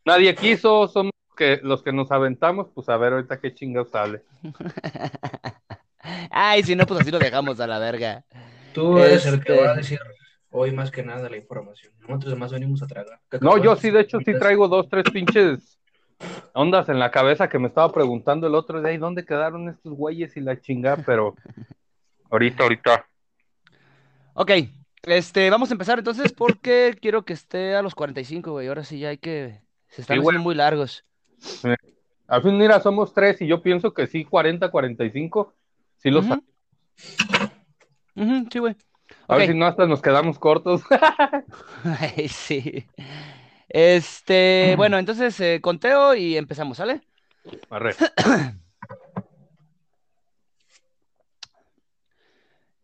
nadie 0.05 0.35
quiso, 0.35 0.87
somos 0.87 1.11
que 1.37 1.59
los 1.63 1.81
que 1.81 1.93
nos 1.93 2.11
aventamos, 2.11 2.67
pues 2.73 2.89
a 2.89 2.97
ver 2.97 3.13
ahorita 3.13 3.39
qué 3.39 3.53
chingados 3.53 3.91
sale. 3.91 4.23
Ay, 6.29 6.63
si 6.63 6.75
no, 6.75 6.85
pues 6.85 7.01
así 7.01 7.11
lo 7.11 7.19
dejamos 7.19 7.59
a 7.59 7.67
la 7.67 7.79
verga. 7.79 8.23
Tú 8.73 8.97
eres 8.99 9.25
el 9.25 9.43
que 9.43 9.53
va 9.53 9.63
a 9.63 9.65
este, 9.69 9.77
decir 9.77 9.99
hoy 10.51 10.71
más 10.71 10.91
que 10.91 11.03
nada 11.03 11.29
la 11.29 11.37
información. 11.37 11.93
Nosotros 12.01 12.31
además 12.31 12.51
venimos 12.51 12.83
a 12.83 12.87
tragar. 12.87 13.19
No, 13.39 13.57
yo 13.57 13.75
sí, 13.75 13.89
de 13.89 14.01
hecho, 14.01 14.19
sí 14.19 14.33
traigo 14.37 14.67
dos, 14.67 14.89
tres 14.89 15.05
pinches 15.11 15.79
ondas 16.53 16.89
en 16.89 16.99
la 16.99 17.11
cabeza 17.11 17.49
que 17.49 17.59
me 17.59 17.67
estaba 17.67 17.91
preguntando 17.91 18.47
el 18.47 18.55
otro 18.55 18.81
día, 18.81 18.91
¿y 18.91 18.97
dónde 18.97 19.25
quedaron 19.25 19.69
estos 19.69 19.93
güeyes 19.93 20.35
y 20.37 20.41
la 20.41 20.59
chingada? 20.59 21.01
Pero 21.05 21.35
ahorita, 22.31 22.63
ahorita. 22.63 23.05
Ok, 24.33 24.51
este, 25.03 25.49
vamos 25.49 25.69
a 25.69 25.73
empezar 25.73 25.99
entonces 25.99 26.33
porque 26.33 26.97
quiero 27.01 27.23
que 27.23 27.33
esté 27.33 27.75
a 27.75 27.81
los 27.81 27.95
45, 27.95 28.51
güey. 28.51 28.67
Ahora 28.67 28.83
sí 28.83 28.99
ya 28.99 29.09
hay 29.09 29.17
que... 29.17 29.61
Se 29.89 30.01
están 30.01 30.19
haciendo 30.19 30.41
muy 30.41 30.55
largos. 30.55 31.05
Al 32.27 32.41
fin, 32.41 32.57
mira, 32.57 32.79
somos 32.79 33.13
tres 33.13 33.41
y 33.41 33.47
yo 33.47 33.61
pienso 33.61 33.93
que 33.93 34.07
sí, 34.07 34.23
40, 34.23 34.71
45, 34.71 35.53
sí 35.97 36.09
los 36.09 36.25
sí, 36.25 36.31
güey. 38.59 38.75
A 39.27 39.35
ver 39.35 39.47
si 39.47 39.53
no, 39.53 39.65
hasta 39.65 39.85
nos 39.85 40.01
quedamos 40.01 40.39
cortos. 40.39 40.81
sí. 42.29 42.85
Este, 43.67 44.75
bueno, 44.77 44.97
entonces 44.97 45.37
eh, 45.39 45.59
conteo 45.61 46.15
y 46.15 46.37
empezamos, 46.37 46.77
¿sale? 46.77 47.01
Arre. 47.69 47.95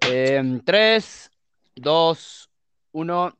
eh, 0.09 0.61
tres, 0.63 1.29
dos, 1.75 2.49
uno. 2.91 3.37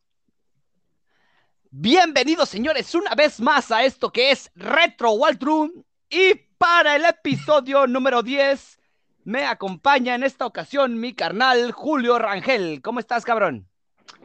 Bienvenidos, 1.69 2.49
señores, 2.49 2.93
una 2.95 3.15
vez 3.15 3.39
más 3.39 3.71
a 3.71 3.83
esto 3.83 4.11
que 4.11 4.31
es 4.31 4.51
Retro 4.55 5.11
Waltroom. 5.11 5.71
Y 6.09 6.33
para 6.57 6.95
el 6.95 7.05
episodio 7.05 7.87
número 7.87 8.23
10, 8.23 8.79
me 9.25 9.45
acompaña 9.45 10.15
en 10.15 10.23
esta 10.23 10.45
ocasión 10.45 10.99
mi 10.99 11.13
carnal 11.13 11.71
Julio 11.71 12.17
Rangel. 12.19 12.81
¿Cómo 12.81 12.99
estás, 12.99 13.25
cabrón? 13.25 13.67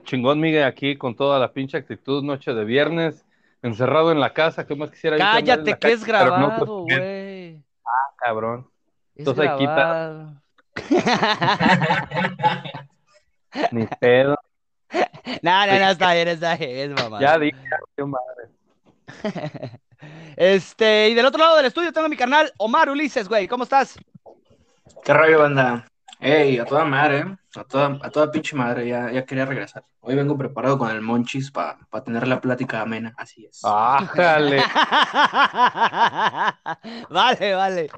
Chingón, 0.04 0.40
Miguel, 0.40 0.64
aquí 0.64 0.96
con 0.96 1.14
toda 1.14 1.38
la 1.38 1.52
pinche 1.52 1.76
actitud, 1.76 2.22
noche 2.22 2.54
de 2.54 2.64
viernes, 2.64 3.24
encerrado 3.62 4.12
en 4.12 4.20
la 4.20 4.32
casa. 4.32 4.66
¿Qué 4.66 4.74
más 4.74 4.90
quisiera 4.90 5.16
Cállate, 5.16 5.78
que 5.78 5.92
es 5.92 6.04
grabado, 6.04 6.82
güey. 6.84 7.56
ah, 7.84 8.14
cabrón. 8.16 8.68
Entonces 9.14 9.48
ahí 9.48 9.58
quita. 9.58 10.42
Ni 13.70 13.86
pedo. 14.00 14.36
no, 15.42 15.66
no, 15.66 15.78
no, 15.78 15.90
está 15.90 16.14
bien, 16.14 16.28
está 16.28 16.56
bien, 16.56 16.90
es 16.90 17.02
mamá. 17.02 17.20
Ya 17.20 17.38
dije, 17.38 17.56
madre. 17.98 18.48
Este, 20.36 21.10
y 21.10 21.14
del 21.14 21.26
otro 21.26 21.38
lado 21.38 21.56
del 21.56 21.66
estudio 21.66 21.92
tengo 21.92 22.06
a 22.06 22.08
mi 22.08 22.16
carnal 22.16 22.52
Omar 22.56 22.90
Ulises, 22.90 23.28
güey. 23.28 23.46
¿Cómo 23.46 23.62
estás? 23.62 23.96
¿Qué 25.04 25.12
rollo, 25.14 25.40
banda? 25.40 25.86
Ey, 26.18 26.58
a 26.58 26.64
toda 26.64 26.84
madre, 26.84 27.18
¿eh? 27.18 27.36
A 27.56 27.64
toda, 27.64 27.98
a 28.02 28.10
toda 28.10 28.30
pinche 28.30 28.56
madre, 28.56 28.86
ya, 28.88 29.10
ya 29.10 29.24
quería 29.24 29.44
regresar. 29.44 29.84
Hoy 30.00 30.14
vengo 30.14 30.36
preparado 30.36 30.78
con 30.78 30.90
el 30.90 31.00
Monchis 31.00 31.50
para 31.50 31.78
tener 32.04 32.26
la 32.26 32.40
plática 32.40 32.80
amena, 32.80 33.14
así 33.16 33.44
es. 33.44 33.60
¡Ájale! 33.64 34.62
vale, 37.10 37.54
vale. 37.54 37.90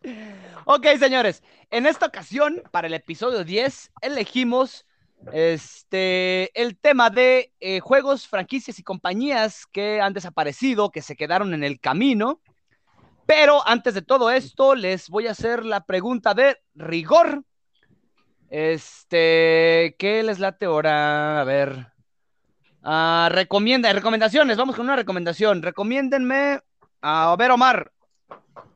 Ok, 0.65 0.87
señores, 0.99 1.43
en 1.71 1.87
esta 1.87 2.07
ocasión, 2.07 2.63
para 2.71 2.87
el 2.87 2.95
episodio 2.95 3.45
10, 3.45 3.93
elegimos 4.01 4.87
este, 5.33 6.51
el 6.61 6.77
tema 6.77 7.11
de 7.11 7.53
eh, 7.61 7.81
juegos, 7.81 8.27
franquicias 8.27 8.79
y 8.79 8.83
compañías 8.83 9.67
que 9.67 10.01
han 10.01 10.13
desaparecido, 10.13 10.91
que 10.91 11.03
se 11.03 11.17
quedaron 11.17 11.55
en 11.55 11.65
el 11.65 11.81
camino. 11.81 12.41
Pero 13.27 13.67
antes 13.67 13.95
de 13.95 14.03
todo 14.03 14.31
esto, 14.31 14.75
les 14.75 15.09
voy 15.09 15.27
a 15.27 15.31
hacer 15.31 15.65
la 15.65 15.85
pregunta 15.85 16.35
de 16.35 16.59
rigor. 16.75 17.45
Este, 18.51 19.97
¿qué 19.99 20.23
les 20.23 20.39
late 20.39 20.67
ahora? 20.67 21.41
A 21.41 21.45
ver. 21.45 21.89
Ah, 22.83 23.29
recomienda, 23.33 23.93
recomendaciones, 23.93 24.57
vamos 24.57 24.77
con 24.77 24.85
una 24.85 24.97
recomendación. 24.97 25.63
Recomiéndenme, 25.63 26.61
a 27.01 27.35
ver, 27.39 27.51
Omar, 27.51 27.93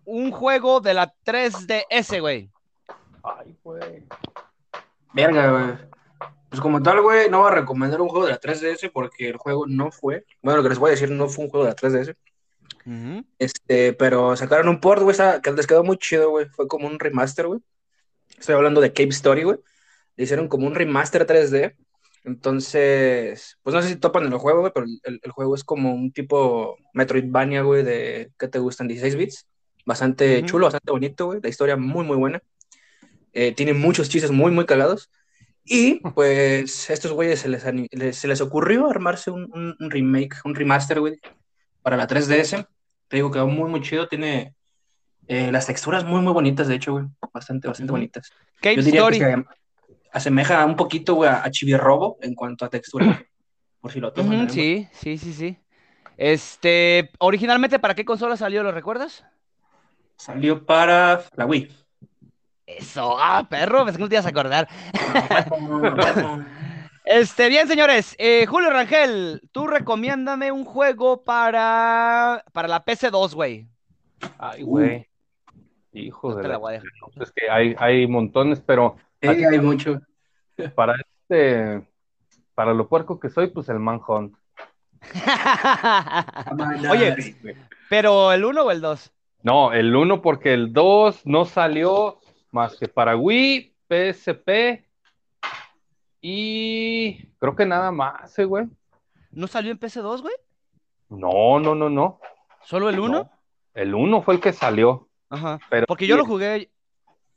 un 0.07 0.31
juego 0.31 0.81
de 0.81 0.95
la 0.95 1.15
3DS, 1.25 2.21
güey. 2.21 2.51
Ay, 3.23 3.55
güey. 3.63 4.05
Verga, 5.13 5.51
güey. 5.51 5.89
Pues 6.49 6.63
como 6.63 6.83
tal, 6.83 7.03
güey, 7.03 7.29
no 7.29 7.41
voy 7.41 7.53
a 7.53 7.57
recomendar 7.57 8.01
un 8.01 8.09
juego 8.09 8.25
de 8.27 8.33
la 8.33 8.41
3DS 8.41 8.91
porque 8.91 9.29
el 9.29 9.37
juego 9.37 9.67
no 9.67 9.91
fue. 9.91 10.25
Bueno, 10.43 10.59
lo 10.59 10.63
que 10.63 10.71
les 10.71 10.79
voy 10.79 10.89
a 10.89 10.93
decir 10.93 11.11
no 11.11 11.29
fue 11.29 11.45
un 11.45 11.51
juego 11.51 11.67
de 11.67 11.73
la 11.73 11.77
3DS. 11.77 12.17
Este, 13.39 13.93
pero 13.93 14.35
sacaron 14.35 14.69
un 14.69 14.81
port, 14.81 15.03
güey, 15.03 15.15
que 15.43 15.53
les 15.53 15.67
quedó 15.67 15.85
muy 15.85 15.99
chido, 15.99 16.31
güey. 16.31 16.47
Fue 16.47 16.67
como 16.67 16.87
un 16.87 16.99
remaster, 16.99 17.47
güey. 17.47 17.61
Estoy 18.39 18.55
hablando 18.55 18.81
de 18.81 18.93
Cave 18.93 19.11
Story, 19.11 19.43
güey. 19.43 19.59
Le 20.17 20.25
hicieron 20.25 20.49
como 20.49 20.67
un 20.67 20.75
remaster 20.75 21.27
3D. 21.27 21.75
Entonces, 22.25 23.59
pues 23.63 23.75
no 23.75 23.83
sé 23.83 23.89
si 23.89 23.97
topan 23.97 24.25
el 24.25 24.35
juego, 24.35 24.61
güey, 24.61 24.73
pero 24.75 24.87
el, 25.05 25.31
juego 25.31 25.55
es 25.55 25.65
como 25.65 25.95
un 25.95 26.13
tipo 26.13 26.77
Metroidvania, 26.93 27.63
güey, 27.63 27.83
de 27.83 28.33
¿qué 28.39 28.49
te 28.49 28.59
gustan? 28.59 28.89
16 28.89 29.17
bits. 29.17 29.47
Bastante 29.87 30.45
chulo, 30.45 30.67
bastante 30.67 30.93
bonito, 30.93 31.27
güey. 31.27 31.41
La 31.43 31.49
historia 31.49 31.77
muy, 31.77 32.05
muy 32.05 32.17
buena. 32.17 32.43
Eh, 33.33 33.53
tiene 33.53 33.73
muchos 33.73 34.09
chistes 34.09 34.31
muy, 34.31 34.51
muy 34.51 34.67
calados. 34.67 35.11
Y 35.65 36.01
pues 36.15 36.91
estos 36.91 37.13
güeyes 37.13 37.41
se 37.41 37.49
les, 37.49 38.17
se 38.17 38.29
les 38.29 38.41
ocurrió 38.41 38.91
armarse 38.91 39.31
un, 39.31 39.77
un, 39.79 39.91
remake, 39.91 40.37
un 40.45 40.55
remaster, 40.55 41.01
güey, 41.01 41.21
para 41.83 41.97
la 41.97 42.07
3DS. 42.07 42.67
Te 43.09 43.17
digo, 43.17 43.31
quedó 43.31 43.47
muy, 43.47 43.71
muy 43.71 43.81
chido. 43.81 44.09
Tiene 44.09 44.55
eh, 45.29 45.53
las 45.53 45.67
texturas 45.67 46.05
muy, 46.05 46.23
muy 46.23 46.33
bonitas, 46.33 46.69
de 46.69 46.77
hecho, 46.77 46.93
güey. 46.93 47.05
Bastante, 47.33 47.69
bastante 47.69 47.93
bonitas. 47.93 48.33
Yo 48.63 48.83
diría 48.83 49.07
Que 49.09 49.19
se 49.19 49.45
asemeja 50.11 50.65
un 50.65 50.75
poquito, 50.75 51.15
güey, 51.15 51.29
a 51.29 51.45
Chibi-Robo 51.51 52.17
en 52.23 52.35
cuanto 52.35 52.65
a 52.65 52.71
textura. 52.71 53.23
por 53.81 53.93
si 53.93 54.01
lo 54.01 54.13
toman. 54.13 54.49
sí, 54.49 54.89
sí, 54.93 55.19
sí, 55.19 55.33
sí. 55.35 55.59
Este, 56.17 57.11
originalmente, 57.19 57.79
¿para 57.79 57.95
qué 57.95 58.07
consola 58.07 58.37
salió? 58.37 58.63
¿Lo 58.63 58.73
recuerdas? 58.73 59.25
Salió 60.17 60.65
para 60.65 61.23
la 61.37 61.47
Wii. 61.47 61.71
Eso, 62.67 63.17
ah, 63.19 63.47
perro, 63.49 63.85
pensé 63.85 63.99
que 63.99 64.03
no 64.03 64.09
te 64.09 64.15
ibas 64.17 64.27
a 64.27 64.31
acordar. 64.31 64.69
este, 67.05 67.49
bien, 67.49 67.69
señores. 67.69 68.17
Eh, 68.19 68.47
Julio 68.47 68.71
Rangel, 68.71 69.43
tú 69.53 69.67
recomiéndame 69.67 70.51
un 70.51 70.65
juego 70.65 71.23
para, 71.23 72.45
para 72.53 72.67
la 72.67 72.85
PC2, 72.85 73.35
güey. 73.35 73.69
Ay, 74.39 74.63
güey. 74.63 75.09
Hijo 76.07 76.35
de 76.35 76.49
la, 76.49 76.83
Es 77.21 77.33
que 77.33 77.51
hay, 77.51 77.75
hay 77.79 78.07
montones, 78.07 78.61
pero. 78.61 78.97
Sí, 79.21 79.29
hay 79.29 79.59
mucho. 79.59 80.01
Para 80.75 80.95
este. 80.95 81.87
Para 82.55 82.75
lo 82.75 82.89
puerco 82.89 83.21
que 83.21 83.31
soy, 83.31 83.49
pues 83.49 83.69
el 83.69 83.79
Manhunt. 83.79 84.37
Oye, 86.91 87.37
pero 87.89 88.33
¿el 88.33 88.45
1 88.45 88.63
o 88.63 88.71
el 88.73 88.81
2? 88.81 89.13
No, 89.45 89.73
el 89.73 89.95
1 89.95 90.21
porque 90.21 90.55
el 90.55 90.73
2 90.73 91.25
no 91.25 91.45
salió 91.45 92.19
más 92.51 92.77
que 92.77 92.89
para 92.89 93.17
Wii, 93.17 93.75
PSP 93.89 94.85
y 96.21 97.27
creo 97.39 97.55
que 97.55 97.65
nada 97.65 97.93
más, 97.93 98.37
eh, 98.39 98.45
güey. 98.45 98.67
¿No 99.31 99.47
salió 99.47 99.71
en 99.71 99.79
PS2, 99.79 100.23
güey? 100.23 100.35
No, 101.11 101.61
no, 101.61 101.75
no, 101.75 101.89
no. 101.89 102.19
¿Solo 102.63 102.89
el 102.89 102.99
1? 102.99 103.31
el 103.75 103.95
1 103.95 104.23
fue 104.23 104.35
el 104.35 104.41
que 104.41 104.53
salió. 104.53 105.08
Ajá. 105.31 105.59
Pero 105.71 105.87
porque 105.87 106.07
yo 106.07 106.17
lo 106.17 106.25
jugué, 106.25 106.71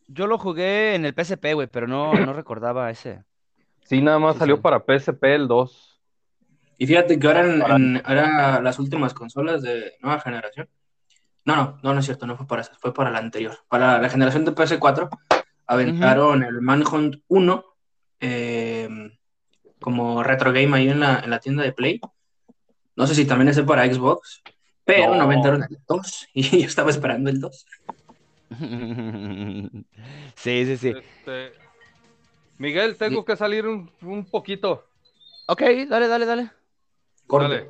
yo 0.07 0.27
lo 0.27 0.37
jugué 0.37 0.95
en 0.95 1.05
el 1.05 1.13
PSP, 1.13 1.53
güey, 1.53 1.67
pero 1.67 1.87
no, 1.87 2.13
no 2.13 2.33
recordaba 2.33 2.89
ese. 2.89 3.23
Sí, 3.83 4.01
nada 4.01 4.19
más 4.19 4.37
salió 4.37 4.61
para 4.61 4.79
PSP 4.79 5.23
el 5.35 5.47
2. 5.47 6.01
Y 6.77 6.87
fíjate 6.87 7.19
que 7.19 7.27
ahora 7.27 7.75
en, 7.75 8.01
las 8.63 8.79
últimas 8.79 9.13
consolas 9.13 9.61
de 9.61 9.93
nueva 10.01 10.19
generación 10.19 10.67
no, 11.45 11.55
no, 11.55 11.79
no, 11.83 11.93
no 11.93 11.99
es 11.99 12.05
cierto, 12.05 12.25
no 12.25 12.37
fue 12.37 12.47
para 12.47 12.61
esa, 12.61 12.73
fue 12.79 12.93
para 12.93 13.11
la 13.11 13.19
anterior. 13.19 13.57
Para 13.67 13.99
la 13.99 14.09
generación 14.09 14.45
de 14.45 14.53
PS4 14.53 15.09
aventaron 15.67 16.43
el 16.43 16.61
Manhunt 16.61 17.17
1 17.27 17.65
em, 18.19 19.11
como 19.79 20.23
retro 20.23 20.51
game 20.51 20.75
ahí 20.77 20.89
en 20.89 20.99
la, 20.99 21.19
en 21.19 21.29
la, 21.29 21.39
tienda 21.39 21.63
de 21.63 21.71
Play. 21.71 21.99
No 22.95 23.07
sé 23.07 23.15
si 23.15 23.25
también 23.25 23.49
es 23.49 23.59
para 23.61 23.91
Xbox, 23.91 24.43
pero 24.85 25.15
no, 25.15 25.21
aventaron 25.23 25.63
el 25.63 25.77
2 25.87 26.29
y 26.33 26.61
yo 26.61 26.67
estaba 26.67 26.89
esperando 26.89 27.29
el 27.29 27.39
2. 27.39 27.65
sí, 30.35 30.65
sí, 30.65 30.77
sí. 30.77 30.89
Este, 30.89 31.53
Miguel, 32.57 32.97
tengo 32.97 33.23
que 33.23 33.35
salir 33.35 33.65
un, 33.65 33.89
un, 34.01 34.25
poquito. 34.25 34.85
Ok, 35.47 35.61
dale, 35.87 36.07
dale, 36.07 36.25
dale. 36.25 36.51
Corte. 37.27 37.69